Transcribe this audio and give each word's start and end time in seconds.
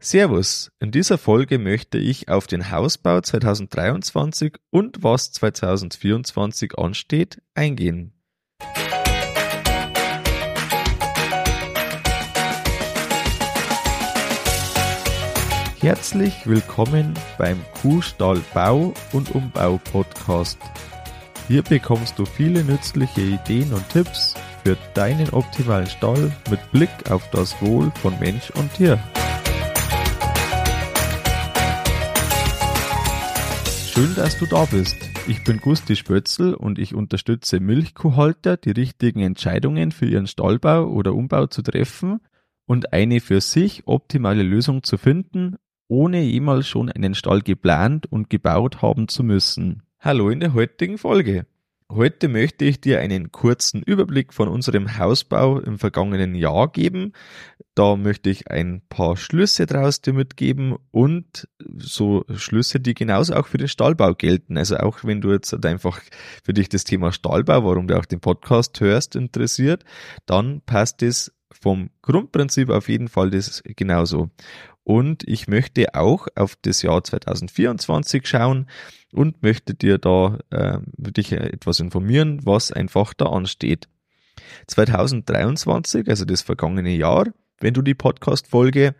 Servus, 0.00 0.70
in 0.78 0.92
dieser 0.92 1.18
Folge 1.18 1.58
möchte 1.58 1.98
ich 1.98 2.28
auf 2.28 2.46
den 2.46 2.70
Hausbau 2.70 3.20
2023 3.20 4.54
und 4.70 5.02
was 5.02 5.32
2024 5.32 6.78
ansteht 6.78 7.42
eingehen. 7.56 8.12
Herzlich 15.80 16.46
willkommen 16.46 17.14
beim 17.36 17.60
Kuhstall 17.82 18.40
Bau 18.54 18.94
und 19.12 19.34
Umbau 19.34 19.80
Podcast. 19.90 20.58
Hier 21.48 21.62
bekommst 21.62 22.16
du 22.20 22.24
viele 22.24 22.62
nützliche 22.62 23.22
Ideen 23.22 23.72
und 23.72 23.88
Tipps 23.88 24.34
für 24.62 24.76
deinen 24.94 25.28
optimalen 25.30 25.88
Stall 25.88 26.30
mit 26.50 26.60
Blick 26.70 27.10
auf 27.10 27.28
das 27.30 27.60
Wohl 27.60 27.90
von 28.00 28.16
Mensch 28.20 28.50
und 28.50 28.72
Tier. 28.74 29.02
Schön, 33.98 34.14
dass 34.14 34.38
du 34.38 34.46
da 34.46 34.64
bist. 34.64 34.94
Ich 35.26 35.42
bin 35.42 35.58
Gusti 35.58 35.96
Spötzl 35.96 36.54
und 36.54 36.78
ich 36.78 36.94
unterstütze 36.94 37.58
Milchkuhhalter, 37.58 38.56
die 38.56 38.70
richtigen 38.70 39.22
Entscheidungen 39.22 39.90
für 39.90 40.06
ihren 40.06 40.28
Stallbau 40.28 40.84
oder 40.84 41.14
Umbau 41.14 41.48
zu 41.48 41.62
treffen 41.62 42.20
und 42.64 42.92
eine 42.92 43.18
für 43.18 43.40
sich 43.40 43.88
optimale 43.88 44.44
Lösung 44.44 44.84
zu 44.84 44.98
finden, 44.98 45.56
ohne 45.88 46.22
jemals 46.22 46.68
schon 46.68 46.92
einen 46.92 47.16
Stall 47.16 47.40
geplant 47.40 48.06
und 48.06 48.30
gebaut 48.30 48.82
haben 48.82 49.08
zu 49.08 49.24
müssen. 49.24 49.82
Hallo 49.98 50.30
in 50.30 50.38
der 50.38 50.54
heutigen 50.54 50.96
Folge. 50.96 51.46
Heute 51.90 52.28
möchte 52.28 52.66
ich 52.66 52.82
dir 52.82 53.00
einen 53.00 53.32
kurzen 53.32 53.82
Überblick 53.82 54.34
von 54.34 54.48
unserem 54.48 54.98
Hausbau 54.98 55.58
im 55.58 55.78
vergangenen 55.78 56.34
Jahr 56.34 56.70
geben. 56.70 57.14
Da 57.74 57.96
möchte 57.96 58.28
ich 58.28 58.50
ein 58.50 58.82
paar 58.90 59.16
Schlüsse 59.16 59.64
draus 59.64 60.02
dir 60.02 60.12
mitgeben 60.12 60.76
und 60.90 61.48
so 61.78 62.26
Schlüsse, 62.34 62.78
die 62.78 62.92
genauso 62.92 63.34
auch 63.34 63.46
für 63.46 63.56
den 63.56 63.68
Stallbau 63.68 64.14
gelten. 64.14 64.58
Also 64.58 64.76
auch 64.76 65.02
wenn 65.02 65.22
du 65.22 65.32
jetzt 65.32 65.64
einfach 65.64 66.02
für 66.44 66.52
dich 66.52 66.68
das 66.68 66.84
Thema 66.84 67.10
Stallbau, 67.10 67.64
warum 67.64 67.88
du 67.88 67.96
auch 67.96 68.04
den 68.04 68.20
Podcast 68.20 68.78
hörst, 68.80 69.16
interessiert, 69.16 69.84
dann 70.26 70.60
passt 70.66 71.02
es 71.02 71.32
vom 71.50 71.88
Grundprinzip 72.02 72.68
auf 72.68 72.90
jeden 72.90 73.08
Fall 73.08 73.30
das 73.30 73.62
genauso. 73.64 74.28
Und 74.88 75.22
ich 75.28 75.48
möchte 75.48 75.94
auch 75.94 76.28
auf 76.34 76.56
das 76.62 76.80
Jahr 76.80 77.04
2024 77.04 78.26
schauen 78.26 78.70
und 79.12 79.42
möchte 79.42 79.74
dir 79.74 79.98
da 79.98 80.38
äh, 80.48 80.78
dich 80.96 81.32
etwas 81.32 81.80
informieren, 81.80 82.40
was 82.44 82.72
einfach 82.72 83.12
da 83.12 83.26
ansteht. 83.26 83.86
2023, 84.66 86.08
also 86.08 86.24
das 86.24 86.40
vergangene 86.40 86.96
Jahr, 86.96 87.26
wenn 87.60 87.74
du 87.74 87.82
die 87.82 87.92
Podcast-Folge 87.92 88.94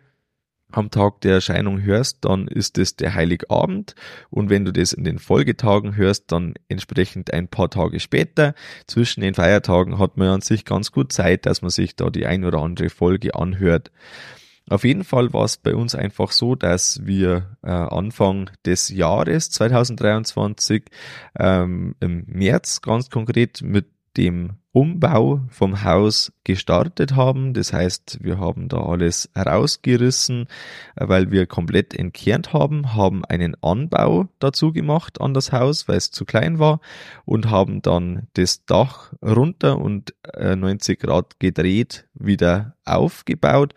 am 0.71 0.91
Tag 0.91 1.21
der 1.21 1.33
Erscheinung 1.33 1.81
hörst, 1.81 2.19
dann 2.21 2.47
ist 2.47 2.77
es 2.77 2.95
der 2.95 3.15
Heiligabend 3.15 3.95
und 4.29 4.51
wenn 4.51 4.65
du 4.65 4.71
das 4.71 4.93
in 4.93 5.05
den 5.05 5.17
Folgetagen 5.17 5.95
hörst, 5.95 6.31
dann 6.31 6.53
entsprechend 6.67 7.33
ein 7.33 7.47
paar 7.47 7.71
Tage 7.71 7.99
später. 7.99 8.53
Zwischen 8.85 9.21
den 9.21 9.33
Feiertagen 9.33 9.97
hat 9.97 10.17
man 10.17 10.27
an 10.27 10.41
sich 10.41 10.65
ganz 10.65 10.91
gut 10.91 11.11
Zeit, 11.11 11.47
dass 11.47 11.63
man 11.63 11.71
sich 11.71 11.95
da 11.95 12.11
die 12.11 12.27
ein 12.27 12.45
oder 12.45 12.59
andere 12.59 12.91
Folge 12.91 13.33
anhört. 13.33 13.89
Auf 14.69 14.83
jeden 14.83 15.03
Fall 15.03 15.33
war 15.33 15.45
es 15.45 15.57
bei 15.57 15.73
uns 15.73 15.95
einfach 15.95 16.31
so, 16.31 16.53
dass 16.53 17.05
wir 17.05 17.57
äh, 17.63 17.71
Anfang 17.71 18.51
des 18.65 18.89
Jahres 18.89 19.49
2023 19.49 20.83
ähm, 21.39 21.95
im 21.99 22.23
März 22.27 22.81
ganz 22.81 23.09
konkret 23.09 23.63
mit 23.63 23.87
dem 24.15 24.57
Umbau 24.71 25.41
vom 25.49 25.83
Haus 25.83 26.31
gestartet 26.43 27.15
haben. 27.15 27.55
Das 27.55 27.73
heißt, 27.73 28.19
wir 28.21 28.37
haben 28.37 28.69
da 28.69 28.77
alles 28.77 29.31
rausgerissen, 29.35 30.45
äh, 30.95 31.07
weil 31.07 31.31
wir 31.31 31.47
komplett 31.47 31.95
entkernt 31.95 32.53
haben, 32.53 32.93
haben 32.93 33.25
einen 33.25 33.55
Anbau 33.63 34.27
dazu 34.37 34.71
gemacht 34.71 35.19
an 35.19 35.33
das 35.33 35.51
Haus, 35.51 35.87
weil 35.87 35.97
es 35.97 36.11
zu 36.11 36.25
klein 36.25 36.59
war 36.59 36.79
und 37.25 37.49
haben 37.49 37.81
dann 37.81 38.27
das 38.33 38.65
Dach 38.65 39.13
runter 39.23 39.79
und 39.79 40.13
90 40.37 40.89
äh, 40.89 41.07
Grad 41.07 41.39
gedreht 41.39 42.07
wieder 42.13 42.75
aufgebaut 42.85 43.73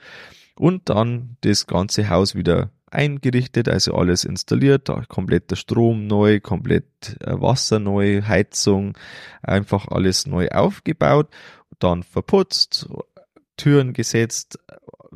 und 0.62 0.90
dann 0.90 1.36
das 1.40 1.66
ganze 1.66 2.08
Haus 2.08 2.36
wieder 2.36 2.70
eingerichtet, 2.88 3.68
also 3.68 3.94
alles 3.94 4.24
installiert, 4.24 4.88
kompletter 5.08 5.56
Strom 5.56 6.06
neu, 6.06 6.38
komplett 6.38 7.16
äh, 7.20 7.32
Wasser 7.40 7.80
neu, 7.80 8.22
Heizung, 8.22 8.96
einfach 9.42 9.88
alles 9.88 10.24
neu 10.24 10.50
aufgebaut, 10.50 11.30
dann 11.80 12.04
verputzt, 12.04 12.88
Türen 13.56 13.92
gesetzt, 13.92 14.60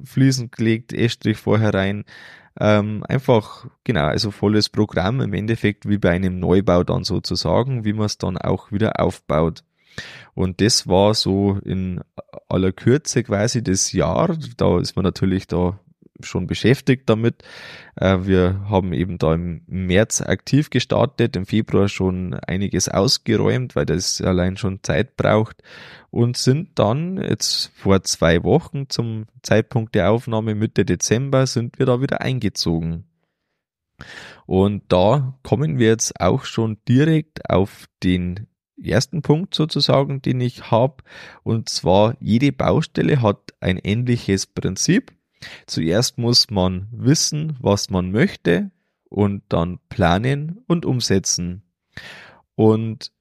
Fliesen 0.02 0.50
gelegt, 0.50 0.92
Estrich 0.92 1.38
vorher 1.38 1.72
rein, 1.72 2.04
ähm, 2.58 3.04
einfach, 3.08 3.68
genau, 3.84 4.06
also 4.06 4.32
volles 4.32 4.68
Programm 4.68 5.20
im 5.20 5.32
Endeffekt 5.32 5.88
wie 5.88 5.98
bei 5.98 6.10
einem 6.10 6.40
Neubau 6.40 6.82
dann 6.82 7.04
sozusagen, 7.04 7.84
wie 7.84 7.92
man 7.92 8.06
es 8.06 8.18
dann 8.18 8.36
auch 8.36 8.72
wieder 8.72 8.98
aufbaut. 8.98 9.62
Und 10.34 10.60
das 10.60 10.86
war 10.86 11.14
so 11.14 11.58
in 11.64 12.00
aller 12.48 12.72
Kürze 12.72 13.22
quasi 13.22 13.62
das 13.62 13.92
Jahr. 13.92 14.36
Da 14.56 14.78
ist 14.80 14.96
man 14.96 15.04
natürlich 15.04 15.46
da 15.46 15.80
schon 16.20 16.46
beschäftigt 16.46 17.08
damit. 17.08 17.42
Äh, 17.96 18.18
wir 18.22 18.66
haben 18.68 18.92
eben 18.92 19.18
da 19.18 19.34
im 19.34 19.62
März 19.66 20.22
aktiv 20.22 20.70
gestartet, 20.70 21.36
im 21.36 21.46
Februar 21.46 21.88
schon 21.88 22.34
einiges 22.34 22.88
ausgeräumt, 22.88 23.76
weil 23.76 23.86
das 23.86 24.20
allein 24.20 24.56
schon 24.56 24.82
Zeit 24.82 25.16
braucht 25.16 25.62
und 26.10 26.36
sind 26.36 26.78
dann 26.78 27.18
jetzt 27.18 27.72
vor 27.74 28.02
zwei 28.02 28.42
Wochen 28.44 28.88
zum 28.88 29.26
Zeitpunkt 29.42 29.94
der 29.94 30.10
Aufnahme 30.10 30.54
Mitte 30.54 30.84
Dezember 30.84 31.46
sind 31.46 31.78
wir 31.78 31.86
da 31.86 32.00
wieder 32.00 32.20
eingezogen. 32.20 33.04
Und 34.46 34.84
da 34.88 35.38
kommen 35.42 35.78
wir 35.78 35.88
jetzt 35.88 36.20
auch 36.20 36.44
schon 36.44 36.78
direkt 36.88 37.50
auf 37.50 37.86
den 38.02 38.46
ersten 38.82 39.22
Punkt 39.22 39.54
sozusagen, 39.54 40.22
den 40.22 40.40
ich 40.40 40.70
habe. 40.70 41.02
Und 41.42 41.68
zwar, 41.68 42.16
jede 42.20 42.52
Baustelle 42.52 43.22
hat 43.22 43.54
ein 43.60 43.78
ähnliches 43.78 44.46
Prinzip. 44.46 45.12
Zuerst 45.66 46.18
muss 46.18 46.50
man 46.50 46.88
wissen, 46.92 47.56
was 47.60 47.90
man 47.90 48.10
möchte 48.10 48.70
und 49.08 49.42
dann 49.48 49.78
planen 49.88 50.62
und 50.66 50.84
umsetzen. 50.84 51.62
Und 52.54 53.12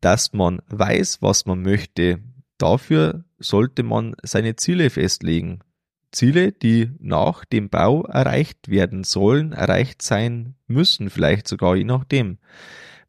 dass 0.00 0.32
man 0.32 0.60
weiß, 0.68 1.22
was 1.22 1.46
man 1.46 1.62
möchte, 1.62 2.20
dafür 2.58 3.24
sollte 3.38 3.82
man 3.82 4.14
seine 4.22 4.56
Ziele 4.56 4.90
festlegen. 4.90 5.60
Ziele, 6.12 6.52
die 6.52 6.90
nach 7.00 7.44
dem 7.44 7.68
Bau 7.68 8.04
erreicht 8.04 8.68
werden 8.68 9.04
sollen, 9.04 9.52
erreicht 9.52 10.02
sein 10.02 10.54
müssen, 10.66 11.10
vielleicht 11.10 11.48
sogar 11.48 11.76
je 11.76 11.84
nachdem. 11.84 12.38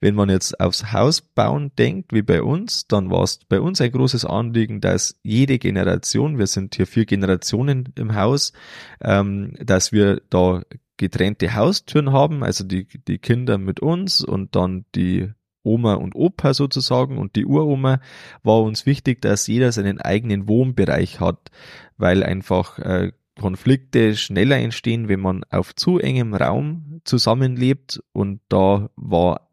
Wenn 0.05 0.13
man 0.13 0.29
jetzt 0.29 0.59
aufs 0.59 0.93
Haus 0.93 1.19
bauen 1.21 1.71
denkt, 1.79 2.13
wie 2.13 2.21
bei 2.21 2.43
uns, 2.43 2.85
dann 2.85 3.09
war 3.09 3.23
es 3.23 3.39
bei 3.49 3.59
uns 3.59 3.81
ein 3.81 3.91
großes 3.91 4.23
Anliegen, 4.23 4.79
dass 4.79 5.19
jede 5.23 5.57
Generation, 5.57 6.37
wir 6.37 6.45
sind 6.45 6.75
hier 6.75 6.85
vier 6.85 7.07
Generationen 7.07 7.91
im 7.95 8.13
Haus, 8.13 8.53
ähm, 9.01 9.55
dass 9.59 9.91
wir 9.91 10.21
da 10.29 10.61
getrennte 10.97 11.55
Haustüren 11.55 12.11
haben, 12.11 12.43
also 12.43 12.63
die, 12.63 12.85
die 12.85 13.17
Kinder 13.17 13.57
mit 13.57 13.79
uns 13.79 14.23
und 14.23 14.55
dann 14.55 14.85
die 14.93 15.31
Oma 15.63 15.95
und 15.95 16.13
Opa 16.13 16.53
sozusagen 16.53 17.17
und 17.17 17.35
die 17.35 17.47
Uroma. 17.47 17.99
War 18.43 18.61
uns 18.61 18.85
wichtig, 18.85 19.23
dass 19.23 19.47
jeder 19.47 19.71
seinen 19.71 19.99
eigenen 19.99 20.47
Wohnbereich 20.47 21.19
hat, 21.19 21.49
weil 21.97 22.21
einfach 22.21 22.77
äh, 22.77 23.11
Konflikte 23.39 24.15
schneller 24.15 24.57
entstehen, 24.57 25.07
wenn 25.07 25.21
man 25.21 25.43
auf 25.49 25.73
zu 25.73 25.97
engem 25.97 26.35
Raum 26.35 27.01
zusammenlebt 27.05 28.03
und 28.13 28.41
da 28.49 28.91
war 28.95 29.45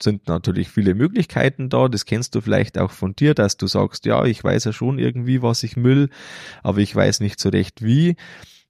sind 0.00 0.28
natürlich 0.28 0.68
viele 0.68 0.94
Möglichkeiten 0.94 1.68
da. 1.68 1.88
Das 1.88 2.04
kennst 2.04 2.34
du 2.34 2.40
vielleicht 2.40 2.78
auch 2.78 2.92
von 2.92 3.14
dir, 3.16 3.34
dass 3.34 3.56
du 3.56 3.66
sagst, 3.66 4.06
ja, 4.06 4.24
ich 4.24 4.42
weiß 4.42 4.64
ja 4.64 4.72
schon 4.72 4.98
irgendwie, 4.98 5.42
was 5.42 5.62
ich 5.62 5.76
will, 5.76 6.10
aber 6.62 6.78
ich 6.78 6.94
weiß 6.94 7.20
nicht 7.20 7.40
so 7.40 7.48
recht 7.48 7.82
wie. 7.82 8.16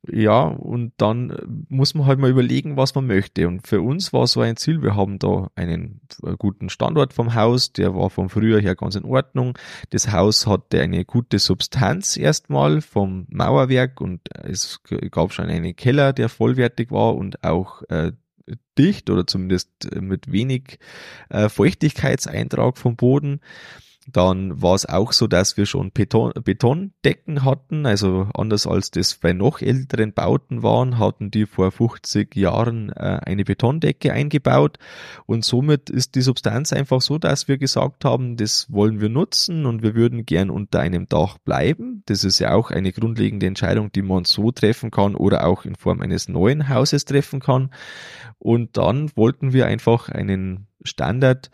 Ja, 0.07 0.43
und 0.43 0.93
dann 0.99 1.67
muss 1.69 1.95
man 1.95 2.07
halt 2.07 2.21
mal 2.21 2.31
überlegen, 2.31 2.77
was 2.77 2.95
man 2.95 3.07
möchte. 3.07 3.49
Und 3.49 3.67
für 3.67 3.83
uns 3.83 4.13
war 4.13 4.29
so 4.29 4.41
ein 4.41 4.57
Ziel, 4.57 4.81
wir 4.81 4.95
haben 4.95 5.19
da 5.19 5.49
einen 5.57 6.01
guten 6.39 6.69
Standort 6.71 7.13
vom 7.13 7.35
Haus, 7.35 7.73
der 7.73 7.95
war 7.97 8.09
vom 8.09 8.31
Frühjahr 8.31 8.61
her 8.61 8.77
ganz 8.77 8.95
in 8.95 9.05
Ordnung. 9.05 9.59
Das 9.91 10.13
Haus 10.13 10.47
hatte 10.47 10.81
eine 10.81 11.05
gute 11.05 11.41
Substanz 11.41 12.17
erstmal 12.17 12.81
vom 12.81 13.27
Mauerwerk 13.29 14.01
und 14.01 14.21
es 14.45 14.81
gab 15.11 15.33
schon 15.33 15.47
einen 15.47 15.75
Keller, 15.75 16.13
der 16.13 16.29
vollwertig 16.29 16.93
war 16.93 17.17
und 17.17 17.43
auch 17.43 17.83
äh, 17.89 18.13
dicht 18.79 19.11
oder 19.11 19.27
zumindest 19.27 19.71
mit 20.01 20.31
wenig 20.31 20.79
äh, 21.29 21.49
Feuchtigkeitseintrag 21.49 22.79
vom 22.79 22.97
Boden. 22.97 23.41
Dann 24.11 24.63
war 24.63 24.75
es 24.75 24.87
auch 24.87 25.13
so, 25.13 25.27
dass 25.27 25.59
wir 25.59 25.67
schon 25.67 25.91
Beton, 25.91 26.33
Betondecken 26.43 27.45
hatten, 27.45 27.85
also 27.85 28.29
anders 28.33 28.67
als 28.67 28.91
das 28.91 29.17
bei 29.17 29.35
noch 29.35 29.61
älteren 29.61 30.15
Bauten 30.15 30.63
waren, 30.63 30.99
hatten 30.99 31.31
die 31.31 31.45
vor 31.45 31.71
50 31.71 32.35
Jahren 32.35 32.91
äh, 32.91 33.21
eine 33.23 33.45
Betondecke 33.45 34.13
eingebaut 34.15 34.79
und 35.27 35.45
somit 35.45 35.91
ist 35.91 36.15
die 36.15 36.23
Substanz 36.23 36.73
einfach 36.73 37.03
so, 37.03 37.19
dass 37.19 37.49
wir 37.49 37.59
gesagt 37.59 38.07
haben, 38.07 38.37
das 38.37 38.73
wollen 38.73 39.03
wir 39.03 39.11
nutzen 39.11 39.67
und 39.67 39.83
wir 39.83 39.95
würden 39.95 40.25
gern 40.25 40.49
unter 40.49 40.81
einem 40.81 41.07
Dach 41.07 41.37
bleiben. 41.37 42.03
Das 42.07 42.25
ist 42.25 42.39
ja 42.39 42.55
auch 42.55 42.71
eine 42.71 42.93
grundlegende 42.93 43.47
Entscheidung, 43.47 43.93
die 43.93 44.03
man 44.03 44.25
so 44.25 44.53
treffen 44.53 44.91
kann 44.91 45.17
oder 45.17 45.47
auch 45.47 45.67
in 45.67 45.77
Form 45.77 46.01
eines 46.01 46.29
neuen 46.29 46.71
Hauses 46.71 47.05
treffen 47.05 47.41
kann. 47.41 47.71
Und 48.39 48.79
dann 48.79 49.15
wollten 49.17 49.53
wir 49.53 49.67
einfach 49.67 50.09
einen 50.09 50.67
Standard 50.83 51.51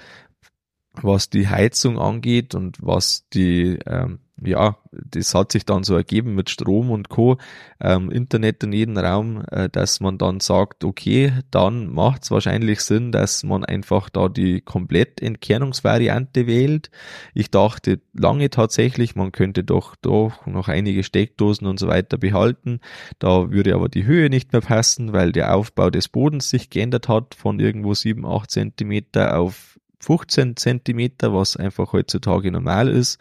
was 1.02 1.30
die 1.30 1.48
Heizung 1.48 1.98
angeht 1.98 2.54
und 2.54 2.78
was 2.80 3.28
die, 3.30 3.78
ähm, 3.86 4.20
ja, 4.42 4.76
das 4.92 5.34
hat 5.34 5.52
sich 5.52 5.64
dann 5.64 5.84
so 5.84 5.94
ergeben 5.94 6.34
mit 6.34 6.50
Strom 6.50 6.90
und 6.90 7.08
Co., 7.08 7.38
ähm, 7.80 8.10
Internet 8.10 8.62
in 8.62 8.72
jedem 8.72 8.96
Raum, 8.96 9.42
äh, 9.50 9.68
dass 9.68 10.00
man 10.00 10.18
dann 10.18 10.40
sagt, 10.40 10.84
okay, 10.84 11.32
dann 11.50 11.92
macht 11.92 12.24
es 12.24 12.30
wahrscheinlich 12.30 12.80
Sinn, 12.80 13.12
dass 13.12 13.42
man 13.44 13.64
einfach 13.64 14.08
da 14.08 14.28
die 14.28 14.60
Komplettentkernungsvariante 14.60 16.46
wählt. 16.46 16.90
Ich 17.32 17.50
dachte 17.50 18.00
lange 18.12 18.50
tatsächlich, 18.50 19.16
man 19.16 19.32
könnte 19.32 19.64
doch 19.64 19.96
doch 19.96 20.46
noch 20.46 20.68
einige 20.68 21.02
Steckdosen 21.02 21.66
und 21.66 21.78
so 21.78 21.88
weiter 21.88 22.18
behalten. 22.18 22.80
Da 23.18 23.50
würde 23.50 23.74
aber 23.74 23.88
die 23.88 24.04
Höhe 24.04 24.30
nicht 24.30 24.52
mehr 24.52 24.62
passen, 24.62 25.12
weil 25.12 25.32
der 25.32 25.54
Aufbau 25.54 25.90
des 25.90 26.08
Bodens 26.08 26.50
sich 26.50 26.70
geändert 26.70 27.08
hat 27.08 27.34
von 27.34 27.58
irgendwo 27.60 27.94
sieben, 27.94 28.26
acht 28.26 28.50
Zentimeter 28.50 29.38
auf 29.38 29.73
15 30.04 30.56
Zentimeter, 30.56 31.34
was 31.34 31.56
einfach 31.56 31.92
heutzutage 31.92 32.50
normal 32.50 32.88
ist. 32.88 33.18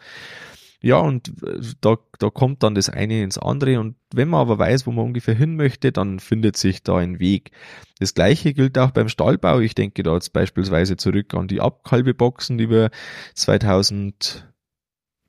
Ja, 0.84 0.98
und 0.98 1.28
äh, 1.42 1.60
da, 1.80 1.96
da 2.18 2.28
kommt 2.28 2.62
dann 2.62 2.74
das 2.74 2.90
eine 2.90 3.22
ins 3.22 3.38
andere. 3.38 3.80
Und 3.80 3.96
wenn 4.12 4.28
man 4.28 4.42
aber 4.42 4.58
weiß, 4.58 4.86
wo 4.86 4.92
man 4.92 5.06
ungefähr 5.06 5.34
hin 5.34 5.56
möchte, 5.56 5.92
dann 5.92 6.20
findet 6.20 6.58
sich 6.58 6.82
da 6.82 6.98
ein 6.98 7.18
Weg. 7.20 7.52
Das 8.00 8.12
gleiche 8.12 8.52
gilt 8.52 8.76
auch 8.76 8.90
beim 8.90 9.08
Stallbau. 9.08 9.60
Ich 9.60 9.74
denke 9.74 10.02
da 10.02 10.12
jetzt 10.12 10.34
beispielsweise 10.34 10.98
zurück 10.98 11.32
an 11.32 11.48
die 11.48 11.62
Abkalbeboxen, 11.62 12.58
die 12.58 12.68
wir 12.68 12.90
2000 13.34 14.46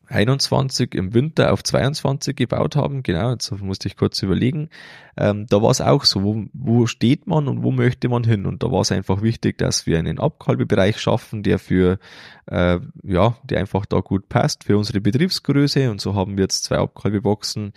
21 0.07 0.93
im 0.95 1.13
Winter 1.13 1.53
auf 1.53 1.63
22 1.63 2.35
gebaut 2.35 2.75
haben. 2.75 3.03
Genau, 3.03 3.31
jetzt 3.31 3.51
musste 3.51 3.87
ich 3.87 3.97
kurz 3.97 4.21
überlegen. 4.21 4.69
Ähm, 5.17 5.45
da 5.47 5.61
war 5.61 5.71
es 5.71 5.81
auch 5.81 6.03
so, 6.03 6.23
wo, 6.23 6.45
wo 6.53 6.87
steht 6.87 7.27
man 7.27 7.47
und 7.47 7.63
wo 7.63 7.71
möchte 7.71 8.09
man 8.09 8.23
hin? 8.23 8.45
Und 8.45 8.63
da 8.63 8.71
war 8.71 8.81
es 8.81 8.91
einfach 8.91 9.21
wichtig, 9.21 9.57
dass 9.57 9.85
wir 9.85 9.97
einen 9.99 10.19
Abkalbebereich 10.19 10.99
schaffen, 10.99 11.43
der 11.43 11.59
für, 11.59 11.99
äh, 12.47 12.79
ja, 13.03 13.37
der 13.43 13.59
einfach 13.59 13.85
da 13.85 13.99
gut 13.99 14.29
passt 14.29 14.65
für 14.65 14.77
unsere 14.77 15.01
Betriebsgröße. 15.01 15.89
Und 15.89 16.01
so 16.01 16.15
haben 16.15 16.37
wir 16.37 16.43
jetzt 16.43 16.63
zwei 16.65 16.77
Abkalbeboxen, 16.77 17.73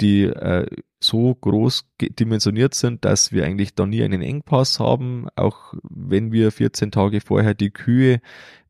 die 0.00 0.24
äh, 0.24 0.66
so 1.00 1.34
groß 1.34 1.88
dimensioniert 2.00 2.74
sind, 2.74 3.04
dass 3.04 3.32
wir 3.32 3.44
eigentlich 3.44 3.74
da 3.74 3.86
nie 3.86 4.02
einen 4.02 4.22
Engpass 4.22 4.78
haben, 4.78 5.26
auch 5.34 5.74
wenn 5.82 6.32
wir 6.32 6.52
14 6.52 6.90
Tage 6.90 7.20
vorher 7.20 7.54
die 7.54 7.70
Kühe 7.70 8.20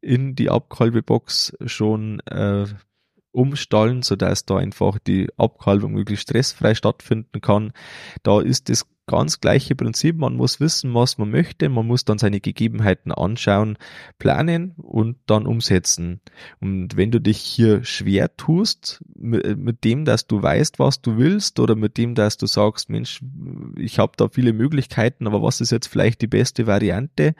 in 0.02 0.34
die 0.34 0.50
Abkalbebox 0.50 1.56
schon 1.64 2.20
äh, 2.20 2.66
umstallen, 3.30 4.02
so 4.02 4.16
dass 4.16 4.44
da 4.44 4.58
einfach 4.58 4.98
die 4.98 5.28
Abkalbung 5.36 5.92
möglichst 5.92 6.24
stressfrei 6.24 6.74
stattfinden 6.74 7.40
kann. 7.40 7.72
Da 8.22 8.40
ist 8.40 8.68
das 8.68 8.86
ganz 9.12 9.42
gleiche 9.42 9.76
Prinzip. 9.76 10.16
Man 10.16 10.36
muss 10.36 10.58
wissen, 10.58 10.94
was 10.94 11.18
man 11.18 11.30
möchte. 11.30 11.68
Man 11.68 11.86
muss 11.86 12.06
dann 12.06 12.16
seine 12.16 12.40
Gegebenheiten 12.40 13.12
anschauen, 13.12 13.76
planen 14.18 14.72
und 14.78 15.18
dann 15.26 15.46
umsetzen. 15.46 16.22
Und 16.60 16.96
wenn 16.96 17.10
du 17.10 17.20
dich 17.20 17.36
hier 17.36 17.84
schwer 17.84 18.34
tust, 18.38 19.04
mit, 19.14 19.58
mit 19.58 19.84
dem, 19.84 20.06
dass 20.06 20.26
du 20.26 20.42
weißt, 20.42 20.78
was 20.78 21.02
du 21.02 21.18
willst 21.18 21.60
oder 21.60 21.74
mit 21.74 21.98
dem, 21.98 22.14
dass 22.14 22.38
du 22.38 22.46
sagst, 22.46 22.88
Mensch, 22.88 23.20
ich 23.76 23.98
habe 23.98 24.12
da 24.16 24.30
viele 24.30 24.54
Möglichkeiten, 24.54 25.26
aber 25.26 25.42
was 25.42 25.60
ist 25.60 25.72
jetzt 25.72 25.88
vielleicht 25.88 26.22
die 26.22 26.26
beste 26.26 26.66
Variante? 26.66 27.34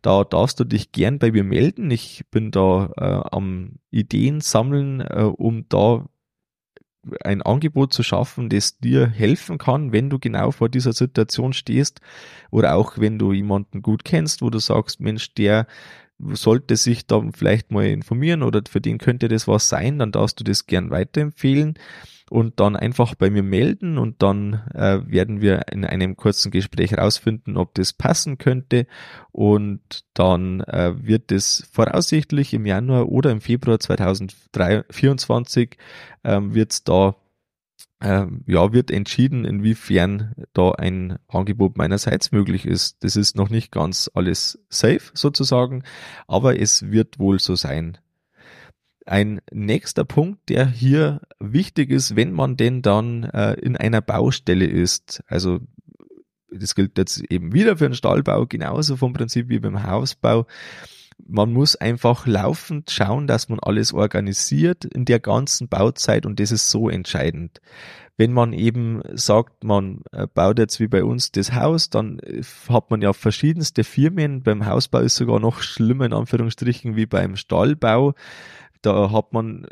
Da 0.00 0.24
darfst 0.24 0.58
du 0.60 0.64
dich 0.64 0.92
gern 0.92 1.18
bei 1.18 1.30
mir 1.30 1.44
melden. 1.44 1.90
Ich 1.90 2.24
bin 2.30 2.52
da 2.52 2.90
äh, 2.96 3.28
am 3.36 3.72
Ideen 3.90 4.40
sammeln, 4.40 5.02
äh, 5.02 5.24
um 5.24 5.66
da 5.68 6.06
ein 7.22 7.42
Angebot 7.42 7.92
zu 7.92 8.02
schaffen, 8.02 8.48
das 8.48 8.78
dir 8.78 9.08
helfen 9.08 9.58
kann, 9.58 9.92
wenn 9.92 10.10
du 10.10 10.18
genau 10.18 10.50
vor 10.50 10.68
dieser 10.68 10.92
Situation 10.92 11.52
stehst 11.52 12.00
oder 12.50 12.74
auch 12.74 12.98
wenn 12.98 13.18
du 13.18 13.32
jemanden 13.32 13.82
gut 13.82 14.04
kennst, 14.04 14.42
wo 14.42 14.50
du 14.50 14.58
sagst, 14.58 15.00
Mensch, 15.00 15.34
der 15.34 15.66
sollte 16.18 16.76
sich 16.76 17.06
da 17.06 17.22
vielleicht 17.32 17.70
mal 17.70 17.86
informieren 17.86 18.42
oder 18.42 18.62
für 18.68 18.80
den 18.80 18.98
könnte 18.98 19.28
das 19.28 19.46
was 19.46 19.68
sein, 19.68 19.98
dann 19.98 20.12
darfst 20.12 20.40
du 20.40 20.44
das 20.44 20.66
gern 20.66 20.90
weiterempfehlen 20.90 21.78
und 22.30 22.60
dann 22.60 22.76
einfach 22.76 23.14
bei 23.14 23.30
mir 23.30 23.42
melden 23.42 23.98
und 23.98 24.22
dann 24.22 24.62
äh, 24.74 25.00
werden 25.06 25.40
wir 25.40 25.68
in 25.72 25.84
einem 25.84 26.16
kurzen 26.16 26.50
Gespräch 26.50 26.96
rausfinden, 26.96 27.56
ob 27.56 27.74
das 27.74 27.92
passen 27.92 28.38
könnte 28.38 28.86
und 29.32 30.04
dann 30.14 30.60
äh, 30.60 30.94
wird 30.96 31.32
es 31.32 31.68
voraussichtlich 31.72 32.54
im 32.54 32.66
Januar 32.66 33.08
oder 33.08 33.30
im 33.30 33.40
Februar 33.40 33.78
2024 33.80 35.76
äh, 36.22 36.40
wird 36.42 36.72
es 36.72 36.84
da 36.84 37.16
ähm, 38.00 38.44
ja, 38.46 38.72
wird 38.72 38.90
entschieden, 38.90 39.44
inwiefern 39.44 40.34
da 40.52 40.72
ein 40.72 41.18
Angebot 41.26 41.76
meinerseits 41.76 42.30
möglich 42.30 42.64
ist. 42.64 43.02
Das 43.02 43.16
ist 43.16 43.36
noch 43.36 43.50
nicht 43.50 43.72
ganz 43.72 44.08
alles 44.14 44.58
safe 44.68 45.10
sozusagen, 45.14 45.82
aber 46.28 46.60
es 46.60 46.90
wird 46.90 47.18
wohl 47.18 47.40
so 47.40 47.56
sein. 47.56 47.98
Ein 49.08 49.40
nächster 49.50 50.04
Punkt, 50.04 50.50
der 50.50 50.66
hier 50.66 51.22
wichtig 51.40 51.90
ist, 51.90 52.14
wenn 52.14 52.30
man 52.30 52.58
denn 52.58 52.82
dann 52.82 53.24
äh, 53.24 53.54
in 53.54 53.74
einer 53.74 54.02
Baustelle 54.02 54.66
ist, 54.66 55.22
also 55.26 55.60
das 56.50 56.74
gilt 56.74 56.98
jetzt 56.98 57.22
eben 57.30 57.54
wieder 57.54 57.78
für 57.78 57.88
den 57.88 57.94
Stallbau, 57.94 58.44
genauso 58.46 58.96
vom 58.96 59.14
Prinzip 59.14 59.48
wie 59.48 59.60
beim 59.60 59.84
Hausbau. 59.84 60.46
Man 61.26 61.54
muss 61.54 61.74
einfach 61.74 62.26
laufend 62.26 62.90
schauen, 62.90 63.26
dass 63.26 63.48
man 63.48 63.58
alles 63.60 63.94
organisiert 63.94 64.84
in 64.84 65.06
der 65.06 65.20
ganzen 65.20 65.68
Bauzeit 65.68 66.26
und 66.26 66.38
das 66.38 66.52
ist 66.52 66.70
so 66.70 66.90
entscheidend. 66.90 67.62
Wenn 68.18 68.34
man 68.34 68.52
eben 68.52 69.00
sagt, 69.14 69.64
man 69.64 70.02
äh, 70.12 70.26
baut 70.26 70.58
jetzt 70.58 70.80
wie 70.80 70.88
bei 70.88 71.02
uns 71.02 71.32
das 71.32 71.54
Haus, 71.54 71.88
dann 71.88 72.18
äh, 72.18 72.42
hat 72.68 72.90
man 72.90 73.00
ja 73.00 73.14
verschiedenste 73.14 73.84
Firmen. 73.84 74.42
Beim 74.42 74.66
Hausbau 74.66 74.98
ist 74.98 75.16
sogar 75.16 75.40
noch 75.40 75.62
schlimmer 75.62 76.04
in 76.04 76.12
Anführungsstrichen 76.12 76.94
wie 76.94 77.06
beim 77.06 77.36
Stallbau. 77.36 78.14
Da 78.82 79.10
hat 79.10 79.32
man 79.32 79.66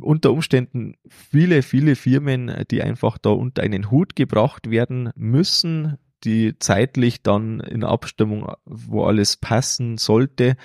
unter 0.00 0.32
Umständen 0.32 0.96
viele, 1.08 1.62
viele 1.62 1.96
Firmen, 1.96 2.52
die 2.70 2.82
einfach 2.82 3.18
da 3.18 3.30
unter 3.30 3.62
einen 3.62 3.90
Hut 3.90 4.16
gebracht 4.16 4.70
werden 4.70 5.10
müssen, 5.14 5.98
die 6.24 6.58
zeitlich 6.58 7.22
dann 7.22 7.60
in 7.60 7.84
Abstimmung, 7.84 8.52
wo 8.64 9.04
alles 9.04 9.36
passen 9.36 9.98
sollte, 9.98 10.56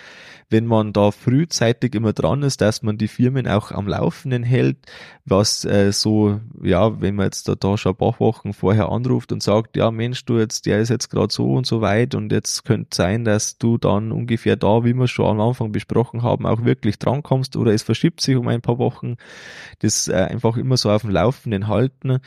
wenn 0.49 0.65
man 0.65 0.93
da 0.93 1.11
frühzeitig 1.11 1.93
immer 1.93 2.13
dran 2.13 2.41
ist, 2.43 2.61
dass 2.61 2.81
man 2.81 2.97
die 2.97 3.07
Firmen 3.07 3.47
auch 3.47 3.71
am 3.71 3.87
Laufenden 3.87 4.43
hält, 4.43 4.77
was 5.25 5.63
äh, 5.65 5.91
so, 5.91 6.39
ja, 6.63 7.01
wenn 7.01 7.15
man 7.15 7.25
jetzt 7.25 7.47
da, 7.47 7.55
da 7.55 7.77
schon 7.77 7.93
ein 7.93 7.97
paar 7.97 8.19
Wochen 8.19 8.53
vorher 8.53 8.89
anruft 8.89 9.31
und 9.31 9.43
sagt, 9.43 9.77
ja 9.77 9.91
Mensch, 9.91 10.25
du 10.25 10.39
jetzt, 10.39 10.65
der 10.65 10.79
ist 10.79 10.89
jetzt 10.89 11.09
gerade 11.09 11.31
so 11.31 11.53
und 11.53 11.67
so 11.67 11.81
weit 11.81 12.15
und 12.15 12.31
jetzt 12.31 12.65
könnte 12.65 12.95
sein, 12.95 13.25
dass 13.25 13.57
du 13.57 13.77
dann 13.77 14.11
ungefähr 14.11 14.55
da, 14.55 14.83
wie 14.83 14.93
wir 14.93 15.07
schon 15.07 15.27
am 15.27 15.41
Anfang 15.41 15.71
besprochen 15.71 16.23
haben, 16.23 16.45
auch 16.45 16.63
wirklich 16.65 16.97
drankommst 16.97 17.55
oder 17.55 17.73
es 17.73 17.83
verschiebt 17.83 18.21
sich 18.21 18.35
um 18.35 18.47
ein 18.47 18.61
paar 18.61 18.79
Wochen, 18.79 19.17
das 19.79 20.07
äh, 20.07 20.13
einfach 20.13 20.57
immer 20.57 20.77
so 20.77 20.89
auf 20.89 21.01
dem 21.01 21.11
Laufenden 21.11 21.67
halten 21.67 22.19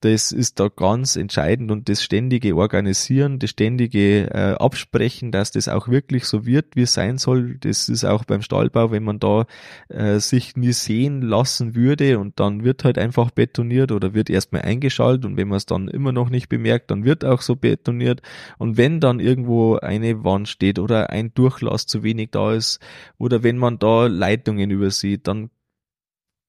das 0.00 0.32
ist 0.32 0.58
da 0.58 0.68
ganz 0.68 1.16
entscheidend 1.16 1.70
und 1.70 1.88
das 1.88 2.02
ständige 2.02 2.56
Organisieren, 2.56 3.38
das 3.38 3.50
ständige 3.50 4.30
äh, 4.30 4.54
Absprechen, 4.58 5.30
dass 5.30 5.52
das 5.52 5.68
auch 5.68 5.88
wirklich 5.88 6.24
so 6.24 6.46
wird, 6.46 6.74
wie 6.74 6.82
es 6.82 6.94
sein 6.94 7.18
soll. 7.18 7.56
Das 7.58 7.88
ist 7.88 8.04
auch 8.04 8.24
beim 8.24 8.40
Stallbau, 8.40 8.90
wenn 8.90 9.04
man 9.04 9.18
da 9.18 9.46
äh, 9.88 10.18
sich 10.18 10.56
nie 10.56 10.72
sehen 10.72 11.20
lassen 11.20 11.74
würde 11.74 12.18
und 12.18 12.40
dann 12.40 12.64
wird 12.64 12.84
halt 12.84 12.96
einfach 12.96 13.30
betoniert 13.30 13.92
oder 13.92 14.14
wird 14.14 14.30
erstmal 14.30 14.62
eingeschaltet 14.62 15.26
und 15.26 15.36
wenn 15.36 15.48
man 15.48 15.58
es 15.58 15.66
dann 15.66 15.88
immer 15.88 16.12
noch 16.12 16.30
nicht 16.30 16.48
bemerkt, 16.48 16.90
dann 16.90 17.04
wird 17.04 17.24
auch 17.24 17.42
so 17.42 17.56
betoniert 17.56 18.22
und 18.56 18.78
wenn 18.78 19.00
dann 19.00 19.20
irgendwo 19.20 19.76
eine 19.76 20.24
Wand 20.24 20.48
steht 20.48 20.78
oder 20.78 21.10
ein 21.10 21.34
Durchlass 21.34 21.86
zu 21.86 22.02
wenig 22.02 22.30
da 22.30 22.54
ist 22.54 22.80
oder 23.18 23.42
wenn 23.42 23.58
man 23.58 23.78
da 23.78 24.06
Leitungen 24.06 24.70
übersieht, 24.70 25.28
dann 25.28 25.50